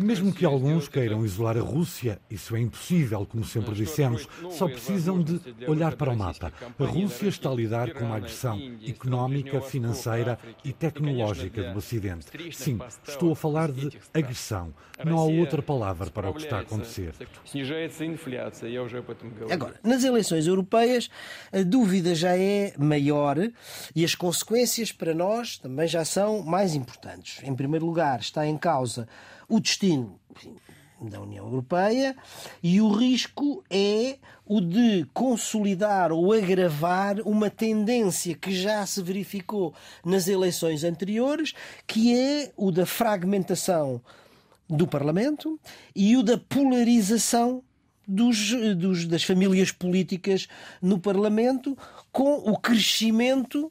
Mesmo 0.00 0.32
que 0.32 0.44
alguns 0.44 0.88
queiram 0.88 1.24
isolar 1.24 1.56
a 1.56 1.60
Rússia, 1.60 2.20
isso 2.30 2.56
é 2.56 2.60
impossível, 2.60 3.24
como 3.26 3.44
sempre 3.44 3.74
dissemos. 3.74 4.28
Só 4.50 4.66
precisam 4.66 5.22
de 5.22 5.40
olhar 5.66 5.96
para 5.96 6.10
o 6.12 6.16
mapa. 6.16 6.52
A 6.78 6.84
Rússia 6.84 7.28
está 7.28 7.50
a 7.50 7.54
lidar 7.54 7.92
com 7.92 8.04
uma 8.04 8.16
agressão 8.16 8.60
económica, 8.86 9.60
financeira 9.60 10.38
e 10.64 10.72
tecnológica 10.72 11.72
do 11.72 11.78
Ocidente. 11.78 12.26
Sim, 12.52 12.78
estou 13.06 13.32
a 13.32 13.36
falar 13.36 13.70
de 13.70 13.90
agressão. 14.12 14.74
Não 15.04 15.18
há 15.18 15.24
outra 15.24 15.62
palavra 15.62 16.10
para 16.10 16.30
o 16.30 16.34
que 16.34 16.42
está 16.42 16.58
a 16.58 16.60
acontecer. 16.60 17.12
Agora, 19.50 19.74
nas 19.82 20.04
eleições 20.04 20.46
europeias, 20.46 21.10
a 21.52 21.62
dúvida 21.62 22.14
já 22.14 22.36
é 22.36 22.72
maior 22.78 23.36
e 23.94 24.04
as 24.04 24.14
consequências 24.14 24.92
para 24.92 25.14
nós 25.14 25.58
também 25.58 25.86
já 25.86 26.04
são 26.04 26.42
mais 26.42 26.74
importantes. 26.74 27.42
Em 27.42 27.54
primeiro 27.54 27.84
lugar, 27.84 28.20
está 28.20 28.46
em 28.46 28.56
causa 28.56 29.06
o 29.48 29.60
destino 29.60 30.18
da 31.00 31.20
União 31.20 31.44
Europeia 31.44 32.16
e 32.62 32.80
o 32.80 32.90
risco 32.90 33.62
é 33.70 34.18
o 34.44 34.60
de 34.60 35.06
consolidar 35.12 36.12
ou 36.12 36.32
agravar 36.32 37.20
uma 37.20 37.50
tendência 37.50 38.34
que 38.34 38.54
já 38.54 38.84
se 38.86 39.02
verificou 39.02 39.74
nas 40.04 40.28
eleições 40.28 40.84
anteriores, 40.84 41.52
que 41.86 42.16
é 42.16 42.52
o 42.56 42.70
da 42.70 42.86
fragmentação 42.86 44.00
do 44.68 44.86
Parlamento 44.86 45.60
e 45.94 46.16
o 46.16 46.22
da 46.22 46.38
polarização 46.38 47.62
dos, 48.06 48.52
dos, 48.76 49.06
das 49.06 49.22
famílias 49.22 49.70
políticas 49.70 50.48
no 50.80 50.98
Parlamento, 50.98 51.76
com 52.10 52.36
o 52.36 52.56
crescimento 52.56 53.70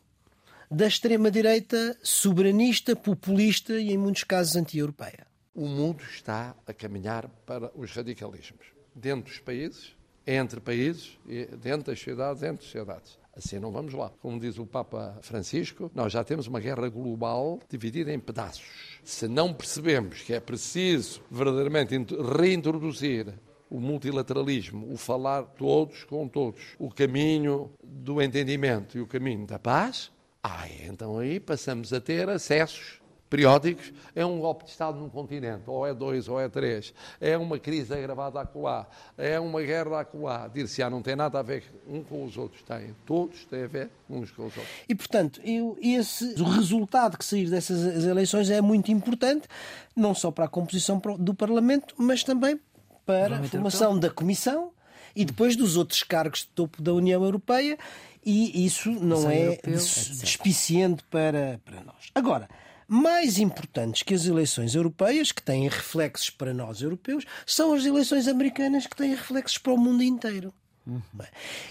da 0.69 0.88
extrema-direita 0.88 1.97
soberanista, 2.03 2.95
populista 2.95 3.73
e, 3.79 3.93
em 3.93 3.97
muitos 3.97 4.23
casos, 4.23 4.55
anti-europeia 4.55 5.25
o 5.56 5.68
mundo 5.68 6.04
está 6.04 6.54
a 6.68 6.74
caminhar 6.74 7.30
para 7.46 7.72
os 7.74 7.91
radicalismos. 7.94 8.68
Dentro 8.94 9.32
dos 9.32 9.39
países, 9.39 9.96
entre 10.28 10.60
países, 10.60 11.18
dentro 11.62 11.91
das 11.91 12.00
cidades, 12.00 12.44
entre 12.44 12.65
as 12.65 12.72
cidades. 12.72 13.18
Assim 13.36 13.60
não 13.60 13.72
vamos 13.72 13.94
lá. 13.94 14.12
Como 14.22 14.39
diz 14.39 14.58
o 14.58 14.65
Papa 14.65 15.18
Francisco, 15.22 15.91
nós 15.94 16.12
já 16.12 16.24
temos 16.24 16.48
uma 16.48 16.60
guerra 16.60 16.89
global 16.89 17.60
dividida 17.70 18.12
em 18.13 18.20
pedaços. 18.20 19.00
Se 19.04 19.28
não 19.28 19.54
percebemos 19.54 20.22
que 20.22 20.34
é 20.34 20.39
preciso 20.39 21.22
verdadeiramente 21.32 21.96
reintroduzir 22.38 23.34
o 23.70 23.80
multilateralismo, 23.80 24.91
o 24.91 24.98
falar 24.98 25.44
todos 25.44 26.04
com 26.06 26.28
todos, 26.28 26.62
o 26.80 26.89
caminho 26.89 27.72
do 27.84 28.22
entendimento 28.22 28.98
e 28.98 29.02
o 29.02 29.08
caminho 29.08 29.46
da 29.46 29.60
paz, 29.60 30.12
ah, 30.41 30.68
então 30.86 31.18
aí 31.18 31.39
passamos 31.39 31.91
a 31.91 32.00
ter 32.00 32.30
acessos 32.30 33.02
periódicos, 33.29 33.91
é 34.15 34.25
um 34.25 34.39
golpe 34.39 34.65
de 34.65 34.71
Estado 34.71 34.99
num 34.99 35.09
continente, 35.09 35.63
ou 35.67 35.85
é 35.85 35.93
dois, 35.93 36.27
ou 36.27 36.39
é 36.39 36.47
três, 36.47 36.93
é 37.19 37.38
uma 37.38 37.59
crise 37.59 37.93
agravada 37.93 38.39
acolá, 38.39 38.88
é 39.17 39.39
uma 39.39 39.61
guerra 39.61 40.01
acolá. 40.01 40.47
Dir-se-á 40.47 40.89
não 40.89 41.01
tem 41.01 41.15
nada 41.15 41.39
a 41.39 41.41
ver 41.41 41.63
um 41.88 42.03
com 42.03 42.23
os 42.23 42.38
outros, 42.38 42.61
tem. 42.63 42.95
Todos 43.05 43.45
têm 43.45 43.63
a 43.63 43.67
ver 43.67 43.89
uns 44.09 44.31
com 44.31 44.43
os 44.45 44.55
outros. 44.55 44.75
E, 44.88 44.95
portanto, 44.95 45.41
eu, 45.43 45.77
esse, 45.81 46.41
o 46.41 46.45
resultado 46.45 47.17
que 47.17 47.25
sair 47.25 47.49
dessas 47.49 48.05
eleições 48.05 48.49
é 48.49 48.61
muito 48.61 48.91
importante, 48.91 49.47
não 49.95 50.13
só 50.13 50.31
para 50.31 50.45
a 50.45 50.49
composição 50.49 51.01
do 51.19 51.33
Parlamento, 51.33 51.95
mas 51.97 52.23
também 52.23 52.59
para 53.05 53.38
a 53.38 53.43
formação 53.43 53.97
da 53.97 54.09
Comissão 54.09 54.71
e 55.15 55.23
depois 55.23 55.55
dos 55.55 55.77
outros 55.77 56.03
cargos 56.03 56.39
de 56.39 56.47
topo 56.47 56.81
da 56.81 56.93
União 56.93 57.23
Europeia, 57.23 57.77
e 58.25 58.65
isso 58.65 58.89
não 58.91 59.29
é 59.29 59.45
europeu, 59.45 59.73
despiciente 59.73 61.03
para, 61.11 61.61
para 61.63 61.81
nós. 61.81 62.09
Agora, 62.13 62.49
mais 62.88 63.38
importantes 63.39 64.04
que 64.04 64.13
as 64.13 64.26
eleições 64.26 64.76
europeias, 64.76 65.32
que 65.32 65.41
têm 65.41 65.67
reflexos 65.67 66.30
para 66.30 66.54
nós 66.54 66.82
europeus, 66.82 67.26
são 67.45 67.74
as 67.74 67.86
eleições 67.86 68.28
americanas 68.28 68.88
que 68.88 68.95
têm 68.95 69.12
reflexos 69.12 69.58
para 69.58 69.74
o 69.74 69.78
mundo 69.78 70.04
inteiro. 70.04 70.54
Uhum. 70.88 71.02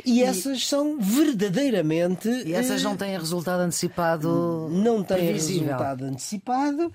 E 0.04 0.22
essas 0.22 0.58
e... 0.58 0.60
são 0.62 0.98
verdadeiramente. 0.98 2.28
E 2.28 2.52
essas 2.52 2.82
não 2.82 2.96
têm 2.96 3.16
resultado 3.16 3.60
antecipado. 3.60 4.68
Não 4.70 5.04
têm 5.04 5.32
resultado 5.32 6.04
antecipado. 6.04 6.92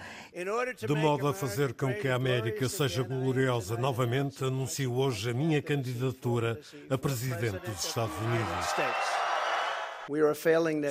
De 0.85 0.95
modo 0.95 1.27
a 1.27 1.33
fazer 1.33 1.73
com 1.73 1.93
que 1.93 2.07
a 2.07 2.15
América 2.15 2.67
seja 2.67 3.03
gloriosa 3.03 3.77
novamente, 3.77 4.43
anuncio 4.43 4.93
hoje 4.93 5.29
a 5.29 5.33
minha 5.33 5.61
candidatura 5.61 6.59
a 6.89 6.97
presidente 6.97 7.59
dos 7.65 7.85
Estados 7.85 8.17
Unidos. 8.17 9.18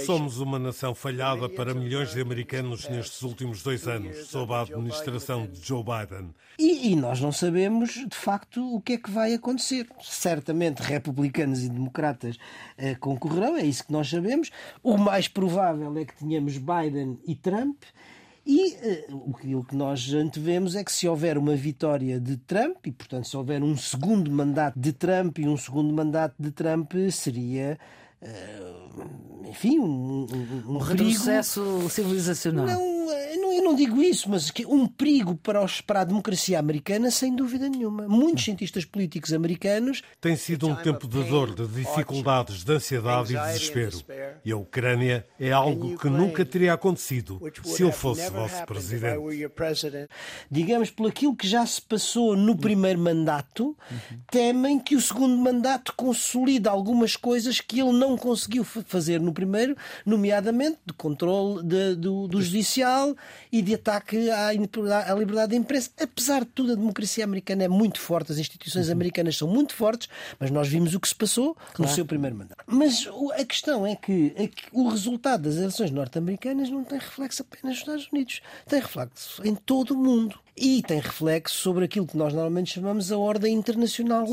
Somos 0.07 0.39
uma 0.39 0.61
nação 0.61 0.95
falhada 0.95 1.49
para 1.49 1.75
milhões 1.75 2.13
de 2.13 2.21
americanos 2.21 2.89
nestes 2.89 3.23
últimos 3.23 3.65
dois 3.65 3.89
anos, 3.89 4.29
sob 4.29 4.53
a 4.53 4.61
administração 4.61 5.45
de 5.45 5.61
Joe 5.61 5.83
Biden. 5.83 6.31
E, 6.57 6.93
e, 6.93 6.97
nós 6.97 7.21
não 7.21 7.33
sabemos, 7.33 7.95
de 7.95 8.17
facto, 8.17 8.77
o 8.77 8.81
que 8.81 8.93
é 8.93 8.97
que 8.97 9.11
vai 9.11 9.35
acontecer. 9.35 9.89
Certamente 10.01 10.83
republicanos 10.83 11.65
e 11.65 11.69
democratas 11.69 12.39
eh, 12.77 12.95
concorrerão, 12.95 13.57
é 13.57 13.65
isso 13.65 13.85
que 13.85 13.93
nós 13.93 14.09
sabemos. 14.09 14.53
O 14.85 14.97
mais 14.97 15.27
provável 15.27 15.97
é 15.99 16.05
que 16.05 16.17
tenhamos 16.17 16.57
Biden 16.57 17.19
e 17.27 17.35
Trump. 17.35 17.83
E 18.47 18.77
uh, 19.11 19.59
o 19.59 19.65
que 19.65 19.75
nós 19.75 20.15
antevemos 20.15 20.75
é 20.75 20.83
que 20.83 20.93
se 20.93 21.07
houver 21.07 21.37
uma 21.37 21.55
vitória 21.55 22.19
de 22.19 22.37
Trump, 22.37 22.87
e 22.87 22.93
portanto 22.93 23.29
se 23.29 23.37
houver 23.37 23.63
um 23.63 23.77
segundo 23.77 24.31
mandato 24.31 24.79
de 24.79 24.93
Trump 24.93 25.39
e 25.39 25.47
um 25.47 25.57
segundo 25.57 25.93
mandato 25.93 26.35
de 26.39 26.51
Trump, 26.53 26.93
seria 27.11 27.77
Uh, 27.77 28.08
enfim, 29.49 29.79
um, 29.79 30.27
um, 30.67 30.75
um 30.75 30.79
retrocesso 30.79 31.63
perigo. 31.63 31.91
civilizacional. 31.91 32.67
Não, 32.67 33.11
eh, 33.13 33.37
não, 33.37 33.53
eu 33.53 33.63
não 33.63 33.75
digo 33.75 34.03
isso, 34.03 34.29
mas 34.29 34.51
que 34.51 34.67
um 34.67 34.87
perigo 34.87 35.37
para, 35.37 35.65
os, 35.65 35.81
para 35.81 36.01
a 36.01 36.05
democracia 36.05 36.59
americana, 36.59 37.11
sem 37.11 37.35
dúvida 37.35 37.69
nenhuma. 37.69 38.07
Muitos 38.09 38.45
cientistas 38.45 38.85
políticos 38.85 39.33
americanos. 39.33 40.03
Tem 40.21 40.37
sido 40.37 40.69
um 40.69 40.75
tempo 40.77 41.07
de 41.09 41.23
dor, 41.25 41.55
de 41.55 41.67
dificuldades, 41.67 42.65
de 42.65 42.73
ansiedade 42.73 43.35
e 43.35 43.39
de 43.39 43.47
desespero. 43.47 43.99
E 44.45 44.53
a 44.53 44.57
Ucrânia 44.57 45.27
é 45.39 45.51
algo 45.51 45.97
que 45.97 46.09
nunca 46.09 46.45
teria 46.45 46.75
acontecido 46.75 47.41
se 47.65 47.83
eu 47.83 47.93
fosse 47.93 48.29
vosso 48.31 48.65
presidente. 48.67 49.19
Digamos, 50.51 50.91
por 50.91 51.09
aquilo 51.09 51.35
que 51.35 51.49
já 51.49 51.65
se 51.65 51.81
passou 51.81 52.37
no 52.37 52.57
primeiro 52.57 52.99
mandato, 52.99 53.77
temem 54.31 54.79
que 54.79 54.95
o 54.95 55.01
segundo 55.01 55.37
mandato 55.37 55.95
consolide 55.97 56.69
algumas 56.69 57.17
coisas 57.17 57.61
que 57.61 57.81
ele 57.81 57.93
não 57.93 58.08
não 58.09 58.17
conseguiu 58.17 58.65
fazer 58.65 59.21
no 59.21 59.33
primeiro, 59.33 59.77
nomeadamente 60.05 60.79
de 60.85 60.93
controle 60.93 61.63
de, 61.63 61.95
do, 61.97 62.29
do 62.29 62.41
judicial 62.41 63.15
e 63.51 63.63
de 63.63 63.75
ataque 63.75 64.31
à, 64.31 64.49
à 64.49 65.15
liberdade 65.15 65.51
de 65.51 65.57
imprensa. 65.57 65.91
Apesar 66.01 66.41
de 66.41 66.47
tudo, 66.47 66.73
a 66.73 66.75
democracia 66.75 67.25
americana 67.25 67.65
é 67.65 67.69
muito 67.69 68.01
forte, 68.01 68.33
as 68.33 68.39
instituições 68.39 68.87
uhum. 68.87 68.93
americanas 68.93 69.37
são 69.37 69.49
muito 69.49 69.75
fortes, 69.75 70.09
mas 70.39 70.51
nós 70.51 70.69
vimos 70.69 70.95
o 70.95 71.01
que 71.01 71.09
se 71.09 71.15
passou 71.15 71.55
claro. 71.55 71.83
no 71.83 71.89
seu 71.89 72.05
primeiro 72.05 72.37
mandato. 72.37 72.65
Mas 72.67 73.09
a 73.35 73.45
questão 73.45 73.87
é 73.87 73.97
que, 73.97 74.33
é 74.37 74.47
que 74.47 74.65
o 74.73 74.89
resultado 74.89 75.43
das 75.43 75.57
eleições 75.57 75.91
norte-americanas 75.91 76.71
não 76.71 76.85
tem 76.85 76.99
reflexo 76.99 77.43
apenas 77.43 77.77
nos 77.77 77.79
Estados 77.79 78.09
Unidos, 78.13 78.41
tem 78.67 78.81
reflexo 78.81 79.47
em 79.47 79.55
todo 79.55 79.93
o 79.93 79.97
mundo. 79.97 80.39
E 80.61 80.83
tem 80.83 80.99
reflexo 80.99 81.55
sobre 81.55 81.85
aquilo 81.85 82.05
que 82.05 82.17
nós 82.17 82.33
normalmente 82.33 82.75
chamamos 82.75 83.13
a 83.13 83.19
ordem 83.19 83.55
internacional 83.55 84.27
Sim. 84.27 84.33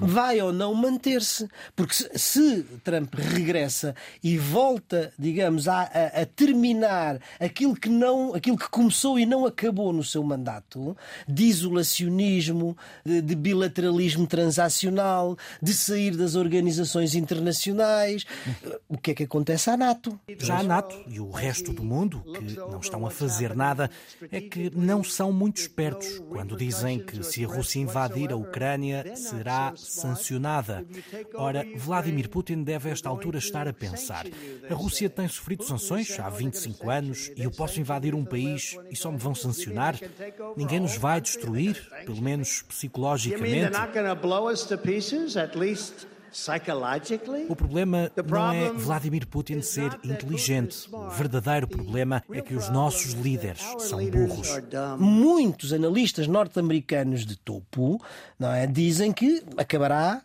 Vai 0.00 0.40
ou 0.40 0.52
não 0.52 0.74
manter-se. 0.74 1.48
Porque 1.74 1.94
se, 1.94 2.10
se, 2.18 2.62
Trump 2.84 3.14
regressa 3.14 3.94
e 4.22 4.36
volta, 4.38 5.12
digamos, 5.18 5.68
a, 5.68 5.82
a, 5.82 6.22
a, 6.22 6.26
terminar 6.26 7.20
aquilo 7.38 7.74
que, 7.74 7.88
não, 7.88 8.34
aquilo 8.34 8.56
que 8.56 8.68
começou 8.68 9.18
e 9.18 9.26
não 9.26 9.46
acabou 9.46 9.92
no 9.92 10.04
seu 10.04 10.22
mandato, 10.22 10.96
de 11.28 11.44
isolacionismo, 11.44 12.76
de, 13.04 13.20
de 13.20 13.34
bilateralismo 13.34 14.26
transacional, 14.26 15.36
de 15.62 15.72
sair 15.72 16.16
das 16.16 16.34
organizações 16.34 17.14
internacionais, 17.14 18.24
o 18.88 18.98
que 18.98 19.12
é 19.12 19.14
que 19.14 19.24
acontece 19.24 19.70
à 19.70 19.76
NATO? 19.76 20.18
Já 20.38 20.58
a 20.58 20.62
NATO 20.62 20.96
e 21.06 21.20
o 21.20 21.30
resto 21.30 21.72
do 21.72 21.84
mundo, 21.84 22.22
que 22.34 22.56
não 22.56 22.80
estão 22.80 23.06
a 23.06 23.10
fazer 23.10 23.54
nada, 23.54 23.90
é 24.30 24.40
que 24.40 24.70
não 24.74 25.02
são 25.04 25.32
muito 25.32 25.58
espertos 25.58 26.20
quando 26.28 26.56
dizem 26.56 26.98
que 26.98 27.22
se 27.22 27.44
a 27.44 27.48
Rússia 27.48 27.80
invadir 27.80 28.32
a 28.32 28.36
Ucrânia 28.36 29.14
será 29.16 29.59
sancionada. 29.76 30.84
Ora, 31.34 31.64
Vladimir 31.76 32.28
Putin 32.28 32.62
deve 32.62 32.88
a 32.88 32.92
esta 32.92 33.08
altura 33.08 33.38
estar 33.38 33.66
a 33.68 33.72
pensar: 33.72 34.26
a 34.68 34.74
Rússia 34.74 35.08
tem 35.08 35.28
sofrido 35.28 35.64
sanções 35.64 36.18
há 36.18 36.28
25 36.28 36.90
anos 36.90 37.30
e 37.36 37.42
eu 37.42 37.50
posso 37.50 37.80
invadir 37.80 38.14
um 38.14 38.24
país 38.24 38.76
e 38.90 38.96
só 38.96 39.10
me 39.10 39.18
vão 39.18 39.34
sancionar? 39.34 39.98
Ninguém 40.56 40.80
nos 40.80 40.96
vai 40.96 41.20
destruir, 41.20 41.76
pelo 42.04 42.22
menos 42.22 42.62
psicologicamente. 42.62 43.70
O 47.48 47.56
problema 47.56 48.10
não 48.26 48.52
é 48.52 48.72
Vladimir 48.72 49.26
Putin 49.26 49.62
ser 49.62 49.98
inteligente. 50.04 50.88
O 50.92 51.08
verdadeiro 51.10 51.66
problema 51.66 52.22
é 52.32 52.40
que 52.40 52.54
os 52.54 52.68
nossos 52.68 53.12
líderes 53.12 53.62
são 53.78 54.04
burros. 54.06 54.48
Muitos 54.98 55.72
analistas 55.72 56.26
norte-americanos 56.26 57.26
de 57.26 57.36
topo 57.36 58.00
não 58.38 58.52
é, 58.52 58.66
dizem 58.66 59.12
que 59.12 59.42
acabará 59.56 60.22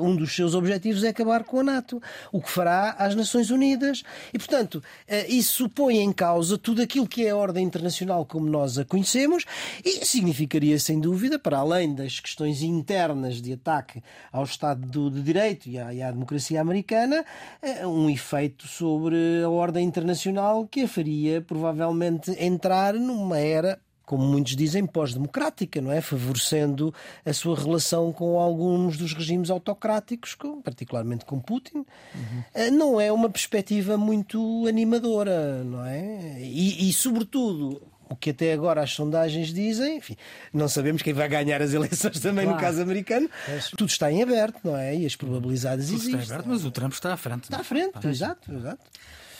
um 0.00 0.14
dos 0.14 0.34
seus 0.34 0.54
objetivos 0.54 1.04
é 1.04 1.08
acabar 1.08 1.44
com 1.44 1.60
a 1.60 1.64
NATO, 1.64 2.02
o 2.32 2.40
que 2.40 2.50
fará 2.50 2.96
às 2.98 3.14
Nações 3.14 3.50
Unidas. 3.50 4.02
E, 4.32 4.38
portanto, 4.38 4.82
eh, 5.06 5.26
isso 5.28 5.68
põe 5.68 5.98
em 5.98 6.12
causa 6.12 6.58
tudo 6.58 6.82
aquilo 6.82 7.06
que 7.06 7.26
é 7.26 7.30
a 7.30 7.36
ordem 7.36 7.64
internacional 7.64 8.24
como 8.24 8.48
nós 8.48 8.78
a 8.78 8.84
conhecemos 8.84 9.44
e 9.84 10.04
significaria, 10.04 10.78
sem 10.78 11.00
dúvida, 11.00 11.38
para 11.38 11.58
além 11.58 11.94
das 11.94 12.20
questões 12.20 12.62
internas 12.62 13.40
de 13.40 13.52
ataque 13.52 14.02
ao 14.32 14.44
Estado 14.44 15.10
de 15.10 15.22
Direito 15.22 15.68
e 15.68 15.78
à, 15.78 15.92
e 15.92 16.02
à 16.02 16.10
democracia 16.10 16.60
americana, 16.60 17.24
eh, 17.62 17.86
um 17.86 18.08
efeito 18.10 18.66
sobre 18.66 19.42
a 19.44 19.48
ordem 19.48 19.84
internacional 19.84 20.66
que 20.66 20.82
a 20.82 20.88
faria 20.88 21.40
provavelmente 21.40 22.30
entrar 22.42 22.94
numa 22.94 23.38
era 23.38 23.78
como 24.10 24.24
muitos 24.24 24.56
dizem, 24.56 24.84
pós-democrática, 24.84 25.80
não 25.80 25.92
é? 25.92 26.00
Favorecendo 26.00 26.92
a 27.24 27.32
sua 27.32 27.56
relação 27.56 28.12
com 28.12 28.40
alguns 28.40 28.96
dos 28.96 29.12
regimes 29.12 29.50
autocráticos, 29.50 30.36
particularmente 30.64 31.24
com 31.24 31.38
Putin. 31.38 31.86
Uhum. 32.12 32.76
Não 32.76 33.00
é 33.00 33.12
uma 33.12 33.30
perspectiva 33.30 33.96
muito 33.96 34.66
animadora, 34.66 35.62
não 35.62 35.84
é? 35.84 36.40
E, 36.40 36.88
e, 36.88 36.92
sobretudo, 36.92 37.80
o 38.08 38.16
que 38.16 38.30
até 38.30 38.52
agora 38.52 38.82
as 38.82 38.90
sondagens 38.90 39.54
dizem, 39.54 39.98
enfim, 39.98 40.16
não 40.52 40.68
sabemos 40.68 41.02
quem 41.02 41.12
vai 41.12 41.28
ganhar 41.28 41.62
as 41.62 41.72
eleições 41.72 42.18
também 42.18 42.46
claro. 42.46 42.60
no 42.60 42.66
caso 42.66 42.82
americano. 42.82 43.30
É. 43.46 43.60
Tudo 43.76 43.90
está 43.90 44.10
em 44.10 44.24
aberto, 44.24 44.58
não 44.64 44.76
é? 44.76 44.92
E 44.96 45.06
as 45.06 45.14
probabilidades 45.14 45.86
Tudo 45.86 45.98
existem. 45.98 46.20
Está 46.20 46.34
aberto, 46.34 46.48
mas 46.48 46.64
o 46.64 46.72
Trump 46.72 46.94
está 46.94 47.12
à 47.12 47.16
frente. 47.16 47.44
Está 47.44 47.58
à 47.60 47.64
frente, 47.64 47.92
ah, 47.94 48.08
exato, 48.08 48.52
exato. 48.52 48.82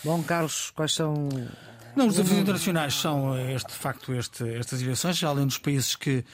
Bom, 0.05 0.23
Carlos, 0.23 0.71
quais 0.71 0.93
são 0.95 1.29
não, 1.96 2.07
os 2.07 2.14
desafios 2.14 2.40
internacionais 2.40 2.94
são, 2.94 3.38
este, 3.50 3.68
de 3.68 3.79
facto, 3.79 4.12
este, 4.14 4.48
estas 4.55 4.81
eleições, 4.83 5.22
além 5.24 5.46
dos 5.46 5.59
países 5.59 5.96
que, 5.96 6.24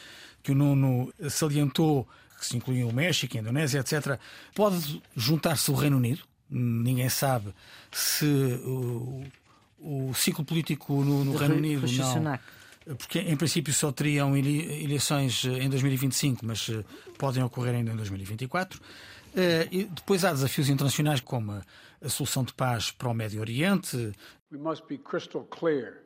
que 0.43 0.53
o 0.53 0.55
Nuno 0.55 1.13
salientou, 1.29 2.07
que 2.39 2.47
se 2.47 2.57
incluem 2.57 2.85
o 2.85 2.93
México, 2.93 3.37
a 3.37 3.41
Indonésia, 3.41 3.81
etc., 3.81 4.19
pode 4.55 5.03
juntar-se 5.17 5.71
o 5.71 5.75
Reino 5.75 5.97
Unido. 5.97 6.23
Ninguém 6.49 7.09
sabe 7.09 7.53
se 7.91 8.27
o, 8.65 9.25
o 9.81 10.15
ciclo 10.15 10.45
político 10.45 11.03
no, 11.03 11.25
no 11.25 11.37
Reino 11.37 11.57
Unido 11.57 11.87
não. 12.21 12.39
Porque 12.99 13.19
em 13.19 13.37
princípio 13.37 13.75
só 13.75 13.91
teriam 13.91 14.37
eleições 14.37 15.45
em 15.45 15.69
2025, 15.69 16.47
mas 16.47 16.69
eh, 16.71 16.85
podem 17.19 17.43
ocorrer 17.43 17.75
ainda 17.75 17.91
em 17.91 17.97
2024. 17.97 18.81
Uh, 19.37 19.69
e 19.71 19.85
depois 19.85 20.25
há 20.25 20.33
desafios 20.33 20.71
internacionais 20.71 21.21
como 21.21 21.53
a, 21.53 21.63
a 22.01 22.09
solução 22.09 22.43
de 22.43 22.55
paz 22.55 22.91
para 22.91 23.09
o 23.09 23.15
Médio 23.15 23.41
Oriente. 23.41 24.13
We 24.51 24.59
must 24.59 24.85
be 24.89 24.97
crystal 24.97 25.45
clear. 25.45 25.99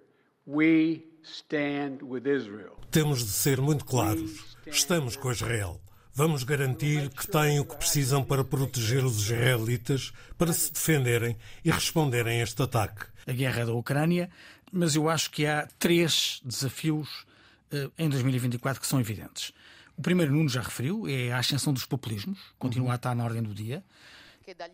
We 0.47 1.05
stand 1.23 1.99
with 2.03 2.27
Israel. 2.27 2.77
Temos 2.90 3.21
de 3.21 3.31
ser 3.31 3.61
muito 3.61 3.85
claros. 3.85 4.57
Estamos 4.66 5.14
com 5.14 5.31
Israel. 5.31 5.81
Vamos 6.12 6.43
garantir 6.43 7.09
que 7.11 7.27
têm 7.27 7.61
o 7.61 7.64
que 7.64 7.77
precisam 7.77 8.25
para 8.25 8.43
proteger 8.43 9.05
os 9.05 9.23
israelitas, 9.23 10.12
para 10.37 10.53
se 10.53 10.73
defenderem 10.73 11.37
e 11.64 11.71
responderem 11.71 12.40
a 12.40 12.43
este 12.43 12.61
ataque. 12.62 13.07
A 13.27 13.33
guerra 13.33 13.64
da 13.64 13.73
Ucrânia, 13.73 14.29
mas 14.73 14.97
eu 14.97 15.09
acho 15.09 15.31
que 15.31 15.47
há 15.47 15.69
três 15.79 16.40
desafios 16.45 17.25
uh, 17.73 17.93
em 17.97 18.09
2024 18.09 18.81
que 18.81 18.88
são 18.88 18.99
evidentes. 18.99 19.53
O 20.00 20.02
primeiro, 20.02 20.32
Nuno 20.32 20.48
já 20.48 20.62
referiu, 20.62 21.06
é 21.06 21.30
a 21.30 21.36
ascensão 21.36 21.74
dos 21.74 21.84
populismos, 21.84 22.38
continua 22.58 22.86
uhum. 22.86 22.92
a 22.92 22.94
estar 22.94 23.14
na 23.14 23.22
ordem 23.22 23.42
do 23.42 23.52
dia. 23.52 23.84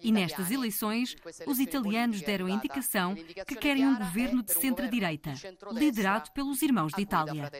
E 0.01 0.13
nestas 0.13 0.53
eleições, 0.53 1.17
os 1.49 1.59
italianos 1.59 2.23
deram 2.23 2.49
indicação 2.49 3.17
que 3.45 3.57
querem 3.57 3.85
um 3.85 3.99
governo 3.99 4.41
de 4.41 4.53
centro-direita, 4.53 5.35
liderado 5.73 6.31
pelos 6.31 6.63
irmãos 6.63 6.93
de 6.93 7.03
Itália. 7.03 7.51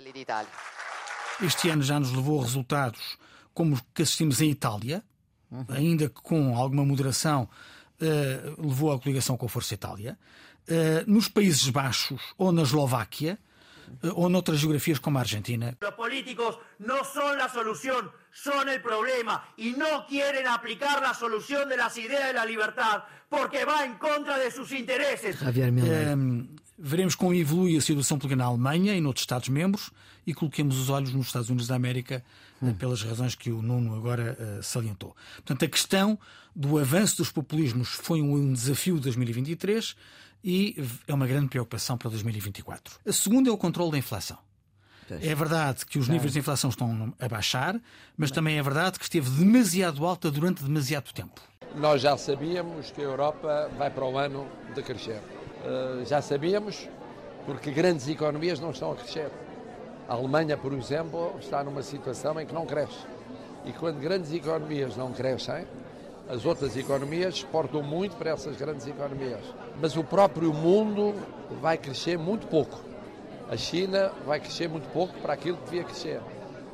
Este 1.43 1.69
ano 1.69 1.83
já 1.83 1.99
nos 1.99 2.13
levou 2.13 2.41
a 2.41 2.45
resultados 2.45 3.19
como 3.53 3.77
que 3.93 4.03
assistimos 4.03 4.41
em 4.41 4.49
Itália, 4.49 5.03
ainda 5.69 6.09
que 6.09 6.23
com 6.23 6.57
alguma 6.57 6.85
moderação, 6.85 7.49
uh, 8.01 8.65
levou 8.65 8.93
à 8.93 9.01
coligação 9.01 9.37
com 9.37 9.47
a 9.47 9.49
Força 9.49 9.75
Itália. 9.75 10.17
Uh, 10.69 11.11
nos 11.11 11.27
Países 11.27 11.69
Baixos 11.69 12.33
ou 12.39 12.53
na 12.53 12.63
Eslováquia, 12.63 13.37
ou 14.15 14.29
noutras 14.29 14.59
geografias 14.59 14.99
como 14.99 15.19
a 15.19 15.21
Argentina. 15.21 15.77
Os 15.83 15.91
políticos 15.95 16.59
não 16.79 17.05
são 17.05 17.29
a 17.29 17.49
solução, 17.49 18.11
são 18.33 18.61
o 18.61 18.81
problema 18.81 19.43
e 19.57 19.71
não 19.73 20.03
querem 20.07 20.47
aplicar 20.47 21.03
a 21.03 21.15
solução 21.15 21.69
das 21.69 21.97
ideias 21.97 22.35
da 22.35 22.45
liberdade 22.45 23.05
porque 23.29 23.65
vai 23.65 23.89
em 23.89 23.95
contra 23.95 24.39
de 24.39 24.51
seus 24.51 24.73
interesses. 24.73 25.39
Javier 25.39 25.73
Miller. 25.73 26.17
Veremos 26.79 27.15
como 27.15 27.33
evolui 27.33 27.75
a 27.77 27.81
situação 27.81 28.19
política 28.19 28.37
na 28.37 28.45
Alemanha 28.45 28.95
e 28.95 29.01
noutros 29.01 29.23
Estados-membros 29.23 29.91
e 30.27 30.35
coloquemos 30.35 30.79
os 30.79 30.91
olhos 30.91 31.11
nos 31.15 31.29
Estados 31.29 31.49
Unidos 31.49 31.67
da 31.67 31.75
América 31.75 32.23
hum. 32.61 32.75
pelas 32.75 33.03
razões 33.03 33.35
que 33.35 33.51
o 33.51 33.63
Nuno 33.63 33.97
agora 33.97 34.37
uh, 34.39 34.63
salientou. 34.63 35.17
Portanto, 35.37 35.65
a 35.65 35.69
questão 35.69 36.19
do 36.55 36.79
avanço 36.79 37.17
dos 37.17 37.33
populismos 37.33 37.89
foi 37.89 38.21
um 38.21 38.53
desafio 38.53 38.97
de 38.97 39.03
2023 39.03 39.97
e 40.47 40.77
é 41.09 41.13
uma 41.13 41.27
grande 41.27 41.49
preocupação 41.49 41.99
para 41.99 42.09
2024. 42.09 43.01
A 43.05 43.13
segunda 43.13 43.51
é 43.51 43.53
o 43.53 43.59
controle 43.59 43.91
da 43.91 43.99
inflação. 43.99 44.39
É 45.11 45.35
verdade 45.35 45.85
que 45.85 45.99
os 45.99 46.09
níveis 46.09 46.33
de 46.33 46.39
inflação 46.39 46.71
estão 46.71 47.13
a 47.19 47.29
baixar, 47.29 47.81
mas 48.17 48.31
também 48.31 48.57
é 48.57 48.63
verdade 48.63 48.99
que 48.99 49.05
esteve 49.05 49.29
demasiado 49.29 50.07
alta 50.07 50.31
durante 50.31 50.63
demasiado 50.63 51.13
tempo. 51.13 51.41
Nós 51.75 52.01
já 52.01 52.17
sabíamos 52.17 52.93
que 52.93 53.01
a 53.01 53.05
Europa 53.05 53.71
vai 53.77 53.91
para 53.91 54.05
o 54.05 54.17
ano 54.17 54.47
de 54.73 54.83
crescer. 54.83 55.21
Eh, 55.65 56.05
já 56.07 56.23
sabíamos, 56.23 56.89
porque 57.45 57.73
grandes 57.73 58.09
economias 58.09 58.61
não 58.61 58.71
estão 58.71 58.93
a 58.93 58.97
crescer. 58.97 59.31
A 60.09 60.15
Alemanha, 60.15 60.57
por 60.57 60.73
exemplo, 60.73 61.37
está 61.41 61.63
numa 61.63 61.83
situação 61.83 62.41
em 62.41 62.47
que 62.47 62.55
não 62.55 62.67
cresce. 62.67 63.05
E 63.65 63.73
quando 63.73 63.99
grandes 63.99 64.33
economias 64.33 64.97
não 64.97 65.13
crescem, 65.13 65.67
as 66.29 66.45
outras 66.45 66.77
economias 66.77 67.37
exportam 67.37 67.83
muito 67.83 68.17
para 68.17 68.31
essas 68.31 68.57
grandes 68.57 68.87
economias. 68.87 69.41
Mas 69.81 69.97
o 69.97 70.03
próprio 70.03 70.53
mundo 70.53 71.15
vai 71.61 71.79
crescer 71.79 72.19
muito 72.19 72.47
pouco. 72.47 72.85
A 73.49 73.57
China 73.57 74.11
vai 74.25 74.41
crescer 74.41 74.69
muito 74.69 74.89
pouco 74.93 75.17
para 75.21 75.35
aquilo 75.35 75.57
que 75.59 75.65
devia 75.67 75.85
crescer. 75.85 76.21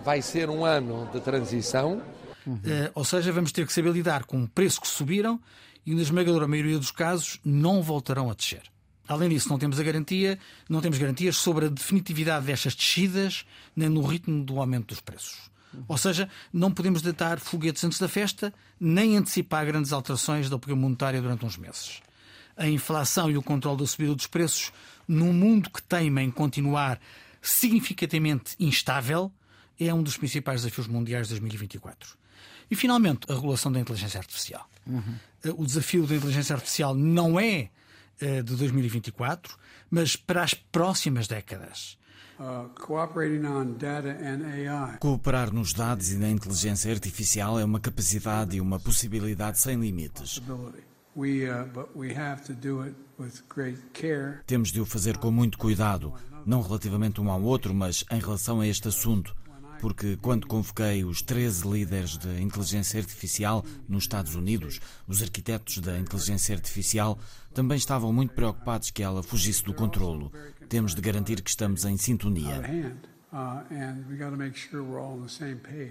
Vai 0.04 0.22
ser 0.22 0.48
um 0.48 0.64
ano 0.64 1.08
de 1.12 1.20
transição. 1.20 2.02
Uhum. 2.44 2.58
ou 2.96 3.04
seja, 3.04 3.30
vamos 3.30 3.52
ter 3.52 3.64
que 3.64 3.72
saber 3.72 3.92
lidar 3.92 4.24
com 4.24 4.44
preços 4.48 4.80
que 4.80 4.88
subiram 4.88 5.40
e, 5.86 5.94
na 5.94 6.02
esmagadora 6.02 6.48
maioria 6.48 6.76
dos 6.76 6.90
casos, 6.90 7.38
não 7.44 7.80
voltarão 7.80 8.28
a 8.28 8.34
descer. 8.34 8.62
Além 9.06 9.28
disso, 9.28 9.48
não 9.48 9.58
temos 9.58 9.78
a 9.78 9.82
garantia, 9.84 10.36
não 10.68 10.80
temos 10.80 10.98
garantias 10.98 11.36
sobre 11.36 11.66
a 11.66 11.68
definitividade 11.68 12.46
destas 12.46 12.74
descidas 12.74 13.44
nem 13.76 13.88
no 13.88 14.02
ritmo 14.02 14.42
do 14.42 14.58
aumento 14.58 14.88
dos 14.88 15.00
preços. 15.00 15.51
Ou 15.88 15.96
seja, 15.96 16.28
não 16.52 16.70
podemos 16.70 17.02
deitar 17.02 17.38
foguetes 17.38 17.82
antes 17.84 17.98
da 17.98 18.08
festa, 18.08 18.52
nem 18.78 19.16
antecipar 19.16 19.64
grandes 19.66 19.92
alterações 19.92 20.48
da 20.48 20.58
política 20.58 20.80
monetária 20.80 21.20
durante 21.20 21.44
uns 21.44 21.56
meses. 21.56 22.00
A 22.56 22.68
inflação 22.68 23.30
e 23.30 23.36
o 23.36 23.42
controle 23.42 23.78
da 23.78 23.86
subida 23.86 24.14
dos 24.14 24.26
preços, 24.26 24.72
num 25.08 25.32
mundo 25.32 25.70
que 25.70 25.82
teima 25.82 26.22
em 26.22 26.30
continuar 26.30 27.00
significativamente 27.40 28.54
instável, 28.60 29.32
é 29.80 29.92
um 29.92 30.02
dos 30.02 30.16
principais 30.16 30.62
desafios 30.62 30.86
mundiais 30.86 31.28
de 31.28 31.34
2024. 31.34 32.16
E, 32.70 32.76
finalmente, 32.76 33.30
a 33.30 33.34
regulação 33.34 33.72
da 33.72 33.80
inteligência 33.80 34.18
artificial. 34.18 34.68
Uhum. 34.86 35.54
O 35.56 35.66
desafio 35.66 36.06
da 36.06 36.14
inteligência 36.14 36.54
artificial 36.54 36.94
não 36.94 37.38
é 37.38 37.70
eh, 38.20 38.42
de 38.42 38.54
2024, 38.54 39.58
mas 39.90 40.14
para 40.14 40.42
as 40.42 40.54
próximas 40.54 41.26
décadas. 41.26 41.98
Uh, 42.38 42.68
Cooperar 44.98 45.52
nos 45.52 45.72
dados 45.72 46.10
e 46.10 46.16
na 46.16 46.30
inteligência 46.30 46.90
artificial 46.90 47.58
é 47.58 47.64
uma 47.64 47.78
capacidade 47.78 48.56
e 48.56 48.60
uma 48.60 48.80
possibilidade 48.80 49.58
sem 49.58 49.78
limites. 49.78 50.38
Uh, 50.38 50.72
Temos 54.46 54.72
de 54.72 54.80
o 54.80 54.86
fazer 54.86 55.18
com 55.18 55.30
muito 55.30 55.58
cuidado, 55.58 56.14
não 56.46 56.62
relativamente 56.62 57.20
um 57.20 57.30
ao 57.30 57.42
outro, 57.42 57.74
mas 57.74 58.04
em 58.10 58.18
relação 58.18 58.60
a 58.60 58.66
este 58.66 58.88
assunto 58.88 59.34
porque 59.82 60.16
quando 60.22 60.46
convoquei 60.46 61.04
os 61.04 61.22
13 61.22 61.68
líderes 61.68 62.16
de 62.16 62.40
inteligência 62.40 63.00
artificial 63.00 63.64
nos 63.88 64.04
Estados 64.04 64.36
Unidos, 64.36 64.78
os 65.08 65.20
arquitetos 65.20 65.78
da 65.78 65.98
inteligência 65.98 66.54
artificial 66.54 67.18
também 67.52 67.76
estavam 67.76 68.12
muito 68.12 68.32
preocupados 68.32 68.92
que 68.92 69.02
ela 69.02 69.24
fugisse 69.24 69.64
do 69.64 69.74
controlo. 69.74 70.32
Temos 70.72 70.94
de 70.94 71.02
garantir 71.02 71.42
que 71.42 71.50
estamos 71.50 71.84
em 71.84 71.98
sintonia. 71.98 72.62
A 73.30 73.62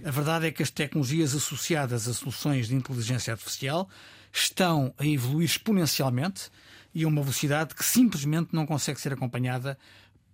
verdade 0.10 0.48
é 0.48 0.52
que 0.52 0.63
as 0.63 0.72
tecnologias 0.72 1.36
associadas 1.36 2.08
a 2.08 2.13
soluções 2.15 2.67
de 2.67 2.74
inteligência 2.74 3.32
artificial 3.32 3.88
estão 4.34 4.91
a 4.98 5.06
evoluir 5.06 5.46
exponencialmente 5.46 6.50
e 6.96 7.04
a 7.04 7.08
uma 7.08 7.22
velocidade 7.22 7.76
que 7.76 7.86
simplesmente 7.86 8.56
não 8.56 8.65
consegue 8.65 9.00
ser 9.00 9.13
acompanhada 9.13 9.78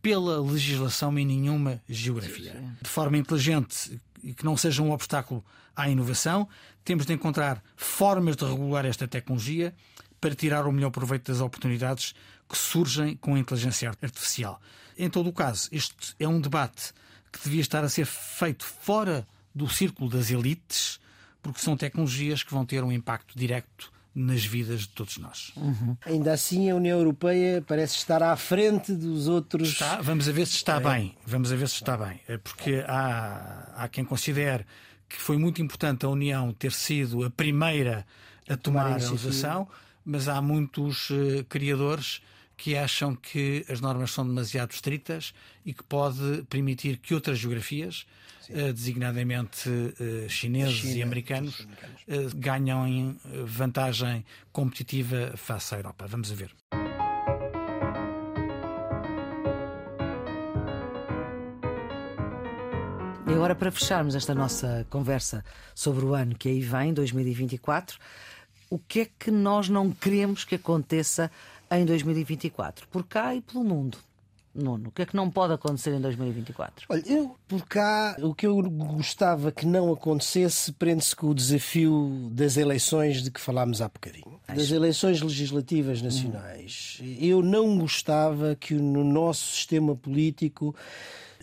pela 0.02 0.42
legislação 0.42 1.20
em 1.20 1.26
nenhuma 1.26 1.82
geografia. 1.90 2.56
De 2.82 2.90
forma 2.90 3.18
inteligente 3.18 4.00
e 4.24 4.34
que 4.34 4.46
não 4.46 4.56
seja 4.56 4.82
um 4.82 4.92
obstáculo 4.92 5.44
à 5.76 5.90
inovação, 5.90 6.48
temos 6.86 7.06
de 7.06 7.12
encontrar 7.12 7.62
formas 7.76 8.38
de 8.38 8.46
regular 8.46 8.86
esta 8.86 9.10
tecnologia 9.10 9.76
para 10.22 10.34
tirar 10.34 10.66
o 10.66 10.72
melhor 10.72 10.92
proveito 10.92 11.34
das 11.34 11.42
oportunidades 11.42 12.16
que 12.48 12.58
surgem 12.58 13.16
com 13.16 13.36
a 13.36 13.40
inteligência 13.40 13.90
artificial. 13.90 14.62
Em 14.98 15.10
todo 15.10 15.30
o 15.30 15.34
caso, 15.34 15.70
este 15.72 16.16
é 16.20 16.28
um 16.28 16.40
debate 16.40 16.94
que 17.32 17.44
devia 17.44 17.62
estar 17.62 17.84
a 17.84 17.90
ser 17.90 18.06
feito 18.06 18.66
fora 18.66 19.28
do 19.54 19.70
círculo 19.70 20.10
das 20.10 20.32
elites, 20.32 21.00
porque 21.42 21.60
são 21.60 21.76
tecnologias 21.76 22.44
que 22.44 22.52
vão 22.52 22.66
ter 22.66 22.84
um 22.84 22.92
impacto 22.92 23.38
direto 23.38 23.92
nas 24.14 24.44
vidas 24.44 24.82
de 24.82 24.90
todos 24.90 25.18
nós. 25.18 25.52
Uhum. 25.56 25.96
Ainda 26.04 26.34
assim, 26.34 26.72
a 26.72 26.76
União 26.76 26.98
Europeia 26.98 27.64
parece 27.66 27.98
estar 27.98 28.24
à 28.24 28.36
frente 28.36 28.92
dos 28.92 29.28
outros. 29.28 29.70
Está, 29.70 30.02
vamos 30.02 30.28
a 30.28 30.32
ver 30.32 30.48
se 30.48 30.56
está 30.56 30.78
é. 30.78 30.80
bem. 30.80 31.16
Vamos 31.26 31.52
a 31.52 31.56
ver 31.56 31.70
se 31.70 31.76
está 31.76 31.96
bem. 31.96 32.20
É 32.28 32.38
porque 32.38 32.84
há, 32.88 33.74
há 33.76 33.88
quem 33.88 34.04
considere 34.04 34.66
que 35.08 35.18
foi 35.18 35.38
muito 35.38 35.62
importante 35.62 36.06
a 36.06 36.10
União 36.10 36.52
ter 36.52 36.72
sido 36.72 37.24
a 37.24 37.30
primeira 37.30 38.06
a 38.50 38.58
tomar 38.58 38.92
a 38.92 38.96
legislação, 38.96 39.68
mas 40.04 40.28
há 40.28 40.42
muitos 40.42 41.10
uh, 41.12 41.44
criadores 41.48 42.22
que 42.58 42.76
acham 42.76 43.15
que 43.15 43.63
as 43.70 43.80
normas 43.80 44.12
são 44.12 44.26
demasiado 44.26 44.72
estritas 44.72 45.34
e 45.63 45.74
que 45.74 45.84
pode 45.84 46.43
permitir 46.50 46.98
que 46.98 47.13
outras 47.13 47.38
geografias 47.38 48.08
uh, 48.50 48.74
designadamente 48.74 49.70
uh, 49.70 50.28
chineses 50.28 50.80
China, 50.80 50.96
e 50.96 51.04
americanos, 51.04 51.60
uh, 51.60 52.36
ganham 52.36 52.88
em 52.88 53.17
vantagem 53.46 54.26
competitiva 54.52 55.34
face 55.38 55.76
à 55.76 55.78
Europa. 55.78 56.08
Vamos 56.08 56.32
a 56.32 56.36
ver. 56.36 56.52
E 63.28 63.34
agora, 63.34 63.54
para 63.54 63.72
fecharmos 63.72 64.15
esta 64.15 64.34
nossa 64.34 64.88
conversa 64.89 65.46
sobre 65.76 66.04
o 66.06 66.15
ano 66.15 66.34
que 66.34 66.50
aí 66.50 66.62
vem, 66.62 66.91
2024, 66.91 68.00
o 68.70 68.80
que 68.80 69.02
é 69.02 69.08
que 69.20 69.30
nós 69.30 69.70
não 69.70 69.91
queremos 69.91 70.43
que 70.43 70.56
aconteça 70.56 71.30
em 71.71 71.86
2024, 71.86 72.88
por 72.88 73.03
cá 73.03 73.36
e 73.36 73.41
pelo 73.41 73.63
mundo? 73.63 73.97
Nuno, 74.58 74.89
o 74.89 74.91
que 74.91 75.03
é 75.03 75.06
que 75.06 75.15
não 75.15 75.30
pode 75.30 75.53
acontecer 75.53 75.93
em 75.93 76.01
2024? 76.01 76.88
Olha, 76.89 77.03
eu 77.06 77.36
por 77.47 77.62
cá, 77.67 78.17
o 78.19 78.34
que 78.34 78.47
eu 78.47 78.60
gostava 78.63 79.51
que 79.51 79.67
não 79.67 79.93
acontecesse 79.93 80.73
prende-se 80.73 81.15
com 81.15 81.27
o 81.27 81.36
desafio 81.36 82.27
das 82.32 82.58
eleições 82.58 83.21
de 83.21 83.30
que 83.30 83.39
falámos 83.39 83.82
há 83.84 83.88
bocadinho. 83.88 84.39
Das 84.47 84.71
eleições 84.71 85.21
legislativas 85.21 86.01
nacionais. 86.01 86.99
Hum. 87.03 87.17
Eu 87.19 87.43
não 87.43 87.77
gostava 87.77 88.56
que 88.56 88.73
no 88.73 89.03
nosso 89.03 89.56
sistema 89.56 89.95
político 89.95 90.75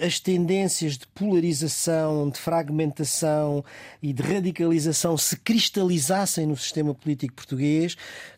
as 0.01 0.19
tendências 0.21 0.99
de 0.99 1.07
polarização, 1.09 2.29
de 2.31 2.39
fragmentação 2.39 3.65
e 4.03 4.13
de 4.13 4.23
radicalização 4.23 5.17
se 5.17 5.37
cristalizassem 5.37 6.47
no 6.47 6.57
sistema 6.57 6.95
político 6.95 7.35
português, 7.35 7.97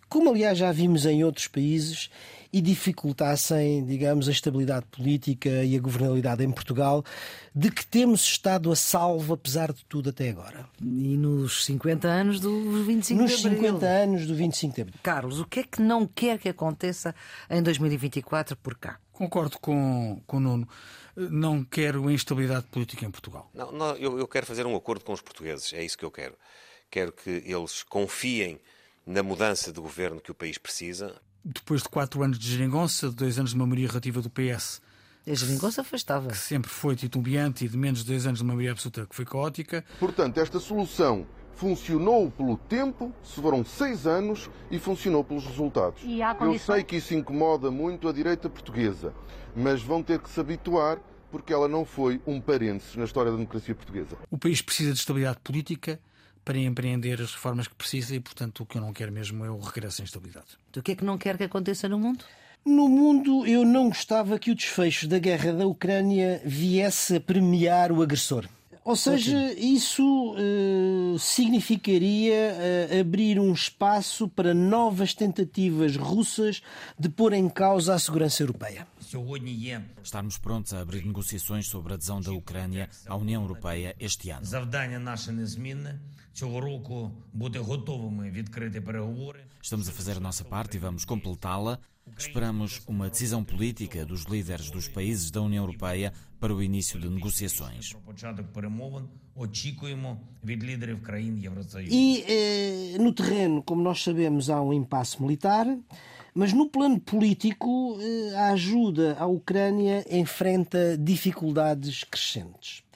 como 0.08 0.30
aliás 0.30 0.58
já 0.58 0.70
vimos 0.70 1.04
em 1.04 1.24
outros 1.24 1.48
países, 1.48 2.10
e 2.52 2.60
dificultassem, 2.62 3.84
digamos, 3.84 4.28
a 4.28 4.32
estabilidade 4.32 4.86
política 4.86 5.62
e 5.62 5.76
a 5.76 5.80
governabilidade 5.80 6.42
em 6.42 6.50
Portugal, 6.50 7.04
de 7.54 7.70
que 7.70 7.84
temos 7.84 8.22
estado 8.22 8.72
a 8.72 8.76
salvo, 8.76 9.34
apesar 9.34 9.72
de 9.74 9.84
tudo, 9.84 10.08
até 10.08 10.30
agora. 10.30 10.66
E 10.80 11.18
nos 11.18 11.66
50 11.66 12.08
anos 12.08 12.40
do 12.40 12.84
25 12.84 13.20
nos 13.20 13.30
de 13.32 13.46
Abril. 13.46 13.60
Nos 13.60 13.70
50 13.72 13.86
anos 13.86 14.26
do 14.26 14.34
25 14.34 14.74
de 14.74 14.80
Abril. 14.80 15.00
Carlos, 15.02 15.40
o 15.40 15.44
que 15.44 15.60
é 15.60 15.64
que 15.64 15.82
não 15.82 16.06
quer 16.06 16.38
que 16.38 16.48
aconteça 16.48 17.14
em 17.50 17.62
2024 17.62 18.56
por 18.56 18.74
cá? 18.76 18.98
Concordo 19.12 19.58
com, 19.58 20.20
com 20.26 20.36
o 20.38 20.40
Nuno. 20.40 20.68
Não 21.16 21.64
quero 21.64 22.10
instabilidade 22.10 22.66
política 22.66 23.04
em 23.04 23.10
Portugal. 23.10 23.50
Não, 23.54 23.72
não 23.72 23.96
eu, 23.96 24.18
eu 24.18 24.28
quero 24.28 24.44
fazer 24.44 24.66
um 24.66 24.76
acordo 24.76 25.04
com 25.04 25.12
os 25.12 25.22
portugueses. 25.22 25.72
É 25.72 25.82
isso 25.82 25.96
que 25.96 26.04
eu 26.04 26.10
quero. 26.10 26.34
Quero 26.90 27.12
que 27.12 27.42
eles 27.44 27.82
confiem 27.82 28.60
na 29.06 29.22
mudança 29.22 29.72
de 29.72 29.80
governo 29.80 30.20
que 30.20 30.30
o 30.30 30.34
país 30.34 30.58
precisa. 30.58 31.20
Depois 31.44 31.82
de 31.82 31.88
quatro 31.88 32.22
anos 32.22 32.38
de 32.38 32.48
geringonça, 32.50 33.08
de 33.08 33.14
dois 33.14 33.38
anos 33.38 33.52
de 33.52 33.56
maioria 33.56 33.88
relativa 33.88 34.20
do 34.20 34.28
PS. 34.28 34.82
A 35.26 35.34
geringonça 35.34 35.80
afastava. 35.80 36.28
Que 36.28 36.36
sempre 36.36 36.70
foi 36.70 36.94
titubeante 36.94 37.64
e 37.64 37.68
de 37.68 37.76
menos 37.76 38.00
de 38.00 38.06
dois 38.06 38.26
anos 38.26 38.40
de 38.40 38.44
maioria 38.44 38.72
absoluta, 38.72 39.06
que 39.06 39.14
foi 39.16 39.24
caótica. 39.24 39.84
Portanto, 39.98 40.38
esta 40.38 40.60
solução 40.60 41.26
funcionou 41.56 42.30
pelo 42.30 42.56
tempo, 42.56 43.12
se 43.24 43.40
foram 43.40 43.64
seis 43.64 44.06
anos, 44.06 44.48
e 44.70 44.78
funcionou 44.78 45.24
pelos 45.24 45.44
resultados. 45.44 46.02
Eu 46.40 46.58
sei 46.58 46.84
que 46.84 46.96
isso 46.96 47.14
incomoda 47.14 47.70
muito 47.70 48.08
a 48.08 48.12
direita 48.12 48.48
portuguesa, 48.48 49.12
mas 49.54 49.82
vão 49.82 50.02
ter 50.02 50.20
que 50.20 50.30
se 50.30 50.38
habituar 50.38 50.98
porque 51.30 51.52
ela 51.52 51.66
não 51.66 51.84
foi 51.84 52.20
um 52.26 52.40
parênteses 52.40 52.94
na 52.94 53.04
história 53.04 53.30
da 53.30 53.36
democracia 53.36 53.74
portuguesa. 53.74 54.16
O 54.30 54.38
país 54.38 54.62
precisa 54.62 54.92
de 54.92 54.98
estabilidade 54.98 55.38
política 55.42 55.98
para 56.44 56.58
empreender 56.58 57.20
as 57.20 57.32
reformas 57.32 57.66
que 57.66 57.74
precisa 57.74 58.14
e, 58.14 58.20
portanto, 58.20 58.62
o 58.62 58.66
que 58.66 58.78
eu 58.78 58.82
não 58.82 58.92
quero 58.92 59.10
mesmo 59.10 59.44
é 59.44 59.50
o 59.50 59.58
regresso 59.58 60.02
à 60.02 60.04
instabilidade. 60.04 60.46
O 60.76 60.82
que 60.82 60.92
é 60.92 60.94
que 60.94 61.04
não 61.04 61.18
quer 61.18 61.36
que 61.36 61.44
aconteça 61.44 61.88
no 61.88 61.98
mundo? 61.98 62.24
No 62.64 62.88
mundo, 62.88 63.46
eu 63.46 63.64
não 63.64 63.88
gostava 63.88 64.38
que 64.38 64.50
o 64.50 64.54
desfecho 64.54 65.08
da 65.08 65.18
guerra 65.18 65.52
da 65.52 65.66
Ucrânia 65.66 66.40
viesse 66.44 67.16
a 67.16 67.20
premiar 67.20 67.90
o 67.92 68.02
agressor. 68.02 68.48
Ou 68.86 68.94
seja, 68.94 69.52
isso 69.54 70.04
uh, 70.36 71.18
significaria 71.18 72.54
uh, 72.54 73.00
abrir 73.00 73.40
um 73.40 73.52
espaço 73.52 74.28
para 74.28 74.54
novas 74.54 75.12
tentativas 75.12 75.96
russas 75.96 76.62
de 76.96 77.08
pôr 77.08 77.32
em 77.32 77.48
causa 77.48 77.94
a 77.94 77.98
segurança 77.98 78.44
europeia. 78.44 78.86
Estarmos 80.04 80.38
prontos 80.38 80.72
a 80.72 80.80
abrir 80.80 81.04
negociações 81.04 81.66
sobre 81.66 81.94
a 81.94 81.96
adesão 81.96 82.20
da 82.20 82.30
Ucrânia 82.30 82.88
à 83.08 83.16
União 83.16 83.42
Europeia 83.42 83.96
este 83.98 84.30
ano. 84.30 84.46
Estamos 89.60 89.88
a 89.88 89.92
fazer 89.92 90.16
a 90.16 90.20
nossa 90.20 90.44
parte 90.44 90.76
e 90.76 90.78
vamos 90.78 91.04
completá-la. 91.04 91.80
Esperamos 92.18 92.80
uma 92.86 93.10
decisão 93.10 93.42
política 93.42 94.04
dos 94.04 94.24
líderes 94.24 94.70
dos 94.70 94.88
países 94.88 95.30
da 95.30 95.42
União 95.42 95.64
Europeia 95.64 96.12
para 96.38 96.54
o 96.54 96.62
início 96.62 97.00
de 97.00 97.08
negociações. 97.08 97.94
E 101.90 102.24
eh, 102.26 102.98
no 102.98 103.12
terreno, 103.12 103.62
como 103.62 103.82
nós 103.82 104.02
sabemos, 104.02 104.48
há 104.48 104.60
um 104.62 104.72
impasse 104.72 105.20
militar, 105.20 105.66
mas 106.34 106.52
no 106.52 106.68
plano 106.68 107.00
político, 107.00 107.98
eh, 108.00 108.36
a 108.36 108.52
ajuda 108.52 109.16
à 109.18 109.26
Ucrânia 109.26 110.04
enfrenta 110.10 110.96
dificuldades 110.96 112.04
crescentes. 112.04 112.86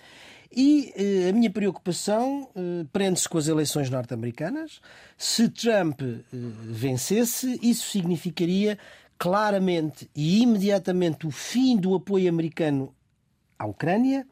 E 0.52 0.92
eh, 0.96 1.28
a 1.28 1.32
minha 1.32 1.48
preocupação 1.48 2.48
eh, 2.56 2.84
prende-se 2.92 3.28
com 3.28 3.38
as 3.38 3.46
eleições 3.46 3.88
norte-americanas. 3.88 4.80
Se 5.16 5.48
Trump 5.48 6.02
eh, 6.02 6.16
vencesse, 6.32 7.56
isso 7.62 7.88
significaria 7.88 8.76
claramente 9.20 10.10
e 10.16 10.40
imediatamente 10.40 11.26
o 11.26 11.30
fim 11.30 11.76
do 11.76 11.94
apoio 11.94 12.26
americano 12.26 12.94
à 13.58 13.66
Ucrânia, 13.66 14.26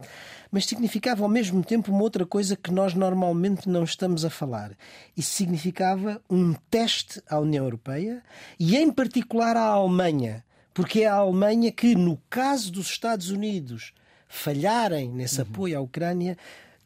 mas 0.51 0.65
significava 0.65 1.23
ao 1.23 1.29
mesmo 1.29 1.63
tempo 1.63 1.93
uma 1.93 2.01
outra 2.01 2.25
coisa 2.25 2.57
que 2.57 2.73
nós 2.73 2.95
normalmente 2.95 3.69
não 3.69 3.85
estamos 3.85 4.25
a 4.25 4.31
falar. 4.31 4.73
Isso 5.15 5.33
significava 5.33 6.23
um 6.31 6.55
teste 6.71 7.23
à 7.29 7.39
União 7.39 7.65
Europeia 7.65 8.23
e, 8.59 8.79
em 8.79 8.91
particular, 8.91 9.59
à 9.59 9.65
Alemanha, 9.65 10.43
porque 10.73 11.03
é 11.03 11.07
a 11.07 11.17
Alemanha 11.17 11.71
que, 11.71 11.95
no 11.95 12.19
caso 12.31 12.73
dos 12.73 12.89
Estados 12.89 13.29
Unidos 13.29 13.93
falharem 14.27 15.11
nesse 15.11 15.43
uhum. 15.43 15.49
apoio 15.51 15.79
à 15.79 15.83
Ucrânia, 15.83 16.35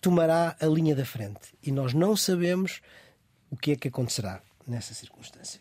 tomará 0.00 0.56
a 0.60 0.66
linha 0.66 0.96
da 0.96 1.04
frente. 1.04 1.54
E 1.62 1.70
nós 1.70 1.94
não 1.94 2.16
sabemos 2.16 2.80
o 3.48 3.56
que 3.56 3.70
é 3.70 3.76
que 3.76 3.86
acontecerá 3.86 4.42
nessa 4.66 4.94
circunstância. 4.94 5.60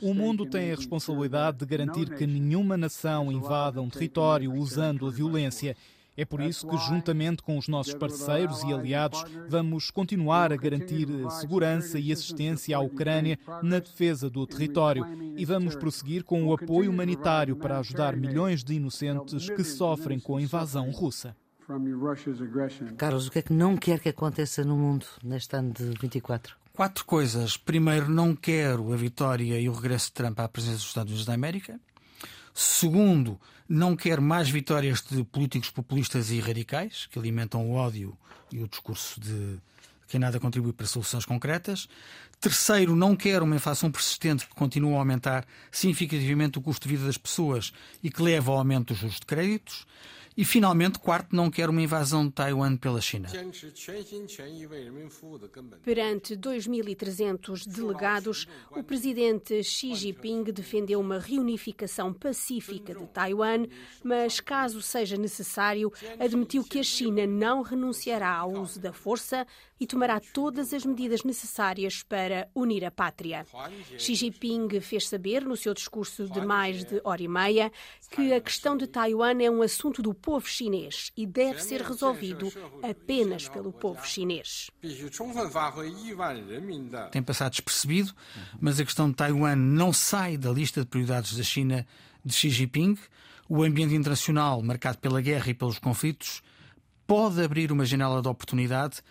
O 0.00 0.14
mundo 0.14 0.46
tem 0.46 0.72
a 0.72 0.76
responsabilidade 0.76 1.58
de 1.58 1.66
garantir 1.66 2.14
que 2.14 2.26
nenhuma 2.26 2.76
nação 2.76 3.32
invada 3.32 3.80
um 3.80 3.88
território 3.88 4.52
usando 4.52 5.06
a 5.06 5.10
violência. 5.10 5.76
É 6.16 6.24
por 6.24 6.40
isso 6.40 6.68
que, 6.68 6.76
juntamente 6.76 7.42
com 7.42 7.58
os 7.58 7.66
nossos 7.66 7.92
parceiros 7.94 8.62
e 8.62 8.72
aliados, 8.72 9.24
vamos 9.48 9.90
continuar 9.90 10.52
a 10.52 10.56
garantir 10.56 11.08
segurança 11.40 11.98
e 11.98 12.12
assistência 12.12 12.76
à 12.76 12.80
Ucrânia 12.80 13.36
na 13.62 13.80
defesa 13.80 14.30
do 14.30 14.46
território 14.46 15.04
e 15.36 15.44
vamos 15.44 15.74
prosseguir 15.74 16.22
com 16.22 16.44
o 16.44 16.54
apoio 16.54 16.90
humanitário 16.90 17.56
para 17.56 17.80
ajudar 17.80 18.16
milhões 18.16 18.62
de 18.62 18.74
inocentes 18.74 19.50
que 19.50 19.64
sofrem 19.64 20.20
com 20.20 20.36
a 20.36 20.42
invasão 20.42 20.88
russa. 20.92 21.36
Carlos, 22.96 23.26
o 23.26 23.30
que 23.30 23.38
é 23.38 23.42
que 23.42 23.52
não 23.52 23.76
quer 23.76 23.98
que 23.98 24.10
aconteça 24.10 24.62
no 24.64 24.76
mundo 24.76 25.06
neste 25.22 25.56
ano 25.56 25.72
de 25.72 25.84
24? 25.98 26.63
Quatro 26.76 27.04
coisas. 27.04 27.56
Primeiro, 27.56 28.08
não 28.08 28.34
quero 28.34 28.92
a 28.92 28.96
vitória 28.96 29.60
e 29.60 29.68
o 29.68 29.72
regresso 29.72 30.06
de 30.06 30.14
Trump 30.14 30.40
à 30.40 30.48
presença 30.48 30.78
dos 30.78 30.88
Estados 30.88 31.12
Unidos 31.12 31.24
da 31.24 31.32
América. 31.32 31.78
Segundo, 32.52 33.40
não 33.68 33.94
quero 33.94 34.20
mais 34.20 34.48
vitórias 34.48 35.00
de 35.00 35.22
políticos 35.22 35.70
populistas 35.70 36.32
e 36.32 36.40
radicais 36.40 37.06
que 37.06 37.16
alimentam 37.16 37.64
o 37.64 37.74
ódio 37.74 38.18
e 38.50 38.60
o 38.60 38.66
discurso 38.66 39.20
de 39.20 39.56
quem 40.08 40.18
nada 40.18 40.40
contribui 40.40 40.72
para 40.72 40.84
soluções 40.88 41.24
concretas. 41.24 41.88
Terceiro, 42.40 42.96
não 42.96 43.14
quero 43.14 43.44
uma 43.44 43.54
inflação 43.54 43.88
persistente 43.88 44.44
que 44.44 44.54
continue 44.56 44.94
a 44.94 44.98
aumentar 44.98 45.46
significativamente 45.70 46.58
o 46.58 46.60
custo 46.60 46.88
de 46.88 46.96
vida 46.96 47.06
das 47.06 47.16
pessoas 47.16 47.72
e 48.02 48.10
que 48.10 48.20
leva 48.20 48.50
ao 48.50 48.58
aumento 48.58 48.88
dos 48.88 48.98
juros 48.98 49.20
de 49.20 49.26
créditos. 49.26 49.86
E, 50.36 50.44
finalmente, 50.44 50.98
quarto, 50.98 51.34
não 51.34 51.48
quer 51.48 51.70
uma 51.70 51.80
invasão 51.80 52.26
de 52.26 52.32
Taiwan 52.32 52.76
pela 52.76 53.00
China. 53.00 53.28
Perante 55.84 56.36
2.300 56.36 57.68
delegados, 57.68 58.48
o 58.70 58.82
presidente 58.82 59.62
Xi 59.62 59.94
Jinping 59.94 60.44
defendeu 60.44 60.98
uma 60.98 61.20
reunificação 61.20 62.12
pacífica 62.12 62.94
de 62.94 63.06
Taiwan, 63.06 63.66
mas, 64.02 64.40
caso 64.40 64.82
seja 64.82 65.16
necessário, 65.16 65.92
admitiu 66.18 66.64
que 66.64 66.80
a 66.80 66.82
China 66.82 67.26
não 67.26 67.62
renunciará 67.62 68.34
ao 68.34 68.52
uso 68.52 68.80
da 68.80 68.92
força 68.92 69.46
e 69.78 69.86
tomará 69.86 70.20
todas 70.20 70.72
as 70.72 70.84
medidas 70.84 71.24
necessárias 71.24 72.02
para 72.02 72.48
unir 72.54 72.84
a 72.84 72.90
pátria. 72.90 73.44
Xi 73.98 74.14
Jinping 74.14 74.80
fez 74.80 75.08
saber, 75.08 75.44
no 75.44 75.56
seu 75.56 75.74
discurso 75.74 76.28
de 76.28 76.40
mais 76.40 76.84
de 76.84 77.00
hora 77.04 77.22
e 77.22 77.28
meia, 77.28 77.72
que 78.10 78.32
a 78.32 78.40
questão 78.40 78.76
de 78.76 78.86
Taiwan 78.86 79.42
é 79.42 79.50
um 79.50 79.62
assunto 79.62 80.00
do 80.00 80.14
povo 80.24 80.48
chinês 80.48 81.12
e 81.14 81.26
deve 81.26 81.62
ser 81.62 81.82
resolvido 81.82 82.50
apenas 82.82 83.46
pelo 83.46 83.70
povo 83.70 84.04
chinês. 84.06 84.70
Tem 87.12 87.22
passado 87.22 87.52
despercebido, 87.52 88.12
mas 88.58 88.80
a 88.80 88.84
questão 88.84 89.10
de 89.10 89.16
Taiwan 89.16 89.54
não 89.54 89.92
sai 89.92 90.38
da 90.38 90.50
lista 90.50 90.80
de 90.80 90.86
prioridades 90.86 91.36
da 91.36 91.42
China 91.42 91.86
de 92.24 92.32
Xi 92.32 92.48
Jinping. 92.48 92.96
O 93.46 93.62
ambiente 93.62 93.94
internacional, 93.94 94.62
marcado 94.62 94.96
pela 94.98 95.20
guerra 95.20 95.50
e 95.50 95.54
pelos 95.54 95.78
conflitos, 95.78 96.42
pode 97.06 97.42
abrir 97.42 97.70
uma 97.70 97.84
janela 97.84 98.22
de 98.22 98.28
oportunidade 98.28 99.02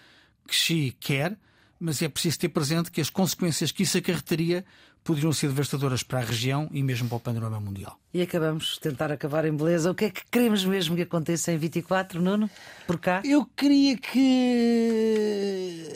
que 0.48 0.56
Xi 0.56 0.98
quer, 1.00 1.38
mas 1.80 2.02
é 2.02 2.10
preciso 2.10 2.40
ter 2.40 2.50
presente 2.50 2.90
que 2.90 3.00
as 3.00 3.12
consequências 3.12 3.72
que 3.72 3.84
isso 3.84 3.98
acarretaria 4.00 4.66
poderiam 5.04 5.34
ser 5.34 5.48
devastadoras 5.48 6.04
para 6.04 6.20
a 6.20 6.24
região 6.24 6.70
e 6.72 6.82
mesmo 6.82 7.10
para 7.10 7.18
o 7.18 7.20
panorama 7.20 7.60
mundial. 7.60 8.00
E 8.14 8.22
acabamos 8.22 8.76
de 8.76 8.80
tentar 8.80 9.12
acabar 9.12 9.46
em 9.46 9.56
beleza. 9.56 9.92
O 9.92 9.96
que 9.96 10.06
é 10.06 10.10
que 10.10 10.22
queremos 10.32 10.64
mesmo 10.66 10.96
que 10.96 11.02
aconteça 11.02 11.52
em 11.52 11.58
24, 11.58 12.22
Nuno? 12.22 12.50
Por 12.88 13.00
cá? 13.00 13.22
Eu 13.26 13.46
queria 13.56 13.98
que 13.98 15.88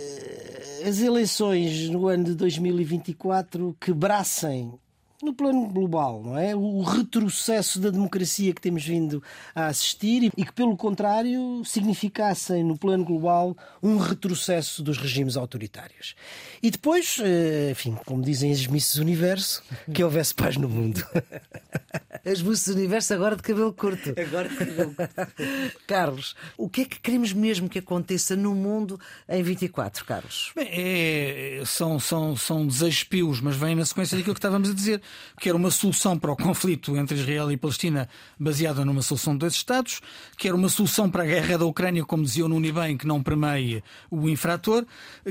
as 0.87 0.99
eleições 0.99 1.89
no 1.89 2.07
ano 2.07 2.23
de 2.25 2.35
2024 2.35 3.75
quebrassem 3.79 4.73
no 5.21 5.33
plano 5.33 5.67
global, 5.67 6.21
não 6.23 6.37
é? 6.37 6.55
O 6.55 6.81
retrocesso 6.81 7.79
da 7.79 7.89
democracia 7.89 8.53
que 8.53 8.61
temos 8.61 8.85
vindo 8.85 9.21
a 9.55 9.67
assistir 9.67 10.31
e 10.37 10.45
que, 10.45 10.53
pelo 10.53 10.77
contrário, 10.77 11.63
significassem 11.65 12.63
no 12.63 12.77
plano 12.77 13.03
global 13.03 13.57
um 13.81 13.97
retrocesso 13.97 14.83
dos 14.83 14.97
regimes 14.97 15.35
autoritários. 15.35 16.15
E 16.61 16.69
depois, 16.69 17.17
eh, 17.19 17.71
enfim, 17.71 17.97
como 18.05 18.21
dizem 18.21 18.51
as 18.51 18.67
Misses 18.67 18.95
Universo, 18.95 19.63
que 19.93 20.03
houvesse 20.03 20.35
paz 20.35 20.55
no 20.55 20.69
mundo. 20.69 21.03
As 22.25 22.41
do 22.41 22.73
universo 22.73 23.13
agora 23.13 23.37
de 23.37 23.41
cabelo 23.41 23.71
curto. 23.71 24.13
Agora 24.19 24.49
de 24.49 24.55
cabelo 24.57 24.93
curto. 24.93 25.79
Carlos, 25.87 26.35
o 26.57 26.67
que 26.67 26.81
é 26.81 26.85
que 26.85 26.99
queremos 26.99 27.31
mesmo 27.31 27.69
que 27.69 27.79
aconteça 27.79 28.35
no 28.35 28.53
mundo 28.53 28.99
em 29.29 29.41
24, 29.41 30.03
Carlos? 30.03 30.51
Bem, 30.53 30.67
é, 30.69 31.63
são, 31.65 31.97
são, 31.99 32.35
são 32.35 32.67
desejos 32.67 33.03
pios, 33.05 33.39
mas 33.39 33.55
vem 33.55 33.75
na 33.75 33.85
sequência 33.85 34.17
daquilo 34.17 34.35
que 34.35 34.39
estávamos 34.39 34.69
a 34.69 34.73
dizer, 34.73 35.01
que 35.39 35.49
era 35.49 35.57
uma 35.57 35.71
solução 35.71 36.17
para 36.17 36.31
o 36.31 36.35
conflito 36.35 36.95
entre 36.97 37.17
Israel 37.17 37.51
e 37.51 37.57
Palestina 37.57 38.09
baseada 38.39 38.83
numa 38.83 39.01
solução 39.01 39.33
de 39.33 39.39
dois 39.39 39.53
Estados, 39.53 40.01
que 40.37 40.47
era 40.47 40.55
uma 40.55 40.69
solução 40.69 41.09
para 41.09 41.23
a 41.23 41.25
guerra 41.25 41.57
da 41.57 41.65
Ucrânia, 41.65 42.03
como 42.05 42.23
dizia 42.23 42.45
o 42.45 42.49
Nuno 42.49 42.71
bem, 42.73 42.97
que 42.97 43.07
não 43.07 43.21
premeie 43.21 43.83
o 44.09 44.27
infrator, 44.27 44.85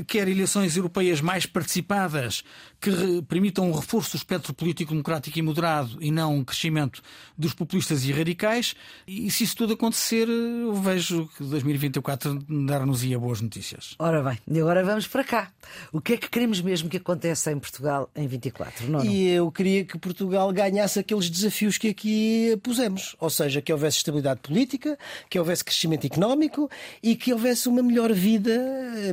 quer 0.05 0.27
eleições 0.27 0.75
europeias 0.77 1.21
mais 1.21 1.45
participadas, 1.45 2.43
que 2.79 3.21
permitam 3.27 3.69
um 3.69 3.71
reforço 3.71 4.11
do 4.11 4.17
espectro 4.17 4.53
político 4.53 4.91
democrático 4.91 5.37
e 5.37 5.41
moderado 5.41 5.97
e 6.01 6.11
não 6.11 6.35
um 6.35 6.43
crescimento 6.43 7.01
dos 7.37 7.53
populistas 7.53 8.03
e 8.05 8.11
radicais. 8.11 8.75
E 9.07 9.29
se 9.31 9.43
isso 9.43 9.55
tudo 9.55 9.73
acontecer, 9.73 10.27
eu 10.27 10.73
vejo 10.73 11.29
que 11.37 11.43
2024 11.43 12.39
dar-nos-ia 12.65 13.17
boas 13.17 13.41
notícias. 13.41 13.95
Ora 13.97 14.21
bem, 14.21 14.37
e 14.47 14.59
agora 14.59 14.83
vamos 14.83 15.07
para 15.07 15.23
cá. 15.23 15.51
O 15.91 16.01
que 16.01 16.13
é 16.13 16.17
que 16.17 16.29
queremos 16.29 16.61
mesmo 16.61 16.89
que 16.89 16.97
aconteça 16.97 17.51
em 17.51 17.59
Portugal 17.59 18.09
em 18.15 18.27
24? 18.27 18.89
Não, 18.89 18.97
não? 18.97 19.05
E 19.05 19.29
eu 19.29 19.51
queria 19.51 19.85
que 19.85 19.97
Portugal 19.97 20.51
ganhasse 20.51 20.99
aqueles 20.99 21.29
desafios 21.29 21.77
que 21.77 21.89
aqui 21.89 22.57
pusemos, 22.63 23.15
ou 23.19 23.29
seja, 23.29 23.61
que 23.61 23.71
houvesse 23.71 23.97
estabilidade 23.97 24.39
política, 24.41 24.97
que 25.29 25.39
houvesse 25.39 25.63
crescimento 25.63 26.05
económico 26.05 26.69
e 27.01 27.15
que 27.15 27.33
houvesse 27.33 27.69
uma 27.69 27.83
melhor 27.83 28.11
vida 28.13 28.51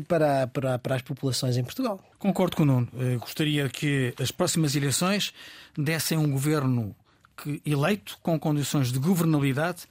para, 0.08 0.46
para, 0.46 0.78
para 0.78 0.96
as 0.96 1.02
populações 1.02 1.56
em 1.56 1.64
Portugal. 1.64 2.00
Concordo 2.24 2.56
com 2.56 2.62
o 2.62 2.66
Nuno. 2.66 2.88
Eu 2.94 3.18
gostaria 3.18 3.68
que 3.68 4.14
as 4.18 4.30
próximas 4.30 4.74
eleições 4.74 5.34
dessem 5.76 6.16
um 6.16 6.30
governo 6.30 6.96
que, 7.36 7.60
eleito 7.66 8.16
com 8.22 8.40
condições 8.40 8.90
de 8.90 8.98
governabilidade 8.98 9.82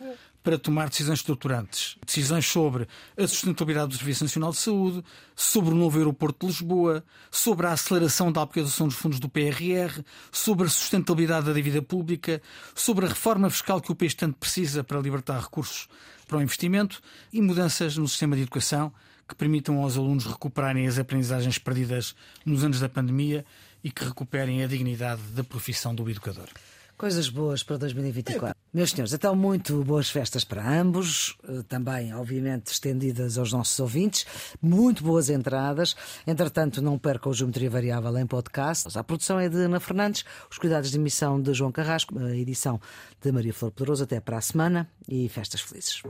para 0.42 0.58
tomar 0.58 0.90
decisões 0.90 1.20
estruturantes. 1.20 1.96
Decisões 2.04 2.48
sobre 2.48 2.88
a 3.16 3.28
sustentabilidade 3.28 3.90
do 3.90 3.98
Serviço 3.98 4.24
Nacional 4.24 4.50
de 4.50 4.58
Saúde, 4.58 5.04
sobre 5.36 5.76
o 5.76 5.78
novo 5.78 5.96
aeroporto 6.00 6.48
de 6.48 6.54
Lisboa, 6.54 7.04
sobre 7.30 7.68
a 7.68 7.74
aceleração 7.74 8.32
da 8.32 8.42
aplicação 8.42 8.88
dos 8.88 8.98
fundos 8.98 9.20
do 9.20 9.30
PRR, 9.30 10.02
sobre 10.32 10.66
a 10.66 10.70
sustentabilidade 10.72 11.46
da 11.46 11.54
dívida 11.54 11.84
pública, 11.84 12.42
sobre 12.74 13.06
a 13.06 13.10
reforma 13.10 13.48
fiscal 13.52 13.80
que 13.80 13.92
o 13.92 13.96
país 13.96 14.16
tanto 14.16 14.40
precisa 14.40 14.84
para 14.84 15.00
libertar 15.00 15.40
recursos 15.40 15.88
para 16.28 16.40
o 16.40 16.42
investimento 16.42 17.00
e 17.32 17.40
mudanças 17.44 17.96
no 17.96 18.08
sistema 18.08 18.36
de 18.36 18.42
educação 18.42 18.92
que 19.28 19.36
permitam 19.36 19.82
aos 19.82 19.98
alunos 19.98 20.26
recuperarem 20.26 20.88
as 20.88 21.00
aprendizagens 21.00 21.58
perdidas 21.58 22.16
nos 22.46 22.64
anos 22.64 22.80
da 22.80 22.90
pandemia 22.90 23.46
e 23.84 23.92
que 23.92 24.06
recuperem 24.06 24.64
a 24.64 24.68
dignidade 24.68 25.22
da 25.34 25.44
profissão 25.44 25.94
do 25.94 26.10
educador. 26.10 26.48
Coisas 26.98 27.28
boas 27.28 27.64
para 27.64 27.78
2024. 27.78 28.56
Meus 28.74 28.92
senhores, 28.92 29.14
então 29.14 29.36
muito 29.36 29.84
boas 29.84 30.10
festas 30.10 30.44
para 30.44 30.80
ambos, 30.80 31.36
eh, 31.44 31.64
também, 31.68 32.14
obviamente, 32.14 32.68
estendidas 32.68 33.38
aos 33.38 33.52
nossos 33.52 33.78
ouvintes. 33.80 34.26
Muito 34.62 35.04
boas 35.04 35.30
entradas. 35.30 35.96
Entretanto, 36.26 36.82
não 36.82 36.98
percam 36.98 37.32
o 37.32 37.36
Geometria 37.36 37.70
Variável 37.70 38.18
em 38.18 38.28
podcast. 38.28 38.98
A 38.98 39.04
produção 39.04 39.40
é 39.40 39.50
de 39.50 39.58
Ana 39.58 39.80
Fernandes, 39.80 40.24
os 40.50 40.58
cuidados 40.58 40.92
de 40.92 40.98
emissão 40.98 41.42
de 41.42 41.54
João 41.54 41.72
Carrasco, 41.72 42.18
a 42.20 42.36
edição 42.36 42.80
de 43.20 43.32
Maria 43.32 43.54
Flor 43.54 43.72
Poderoso. 43.72 44.04
Até 44.04 44.20
para 44.20 44.38
a 44.38 44.42
semana 44.42 44.90
e 45.08 45.28
festas 45.28 45.62
felizes. 45.62 46.04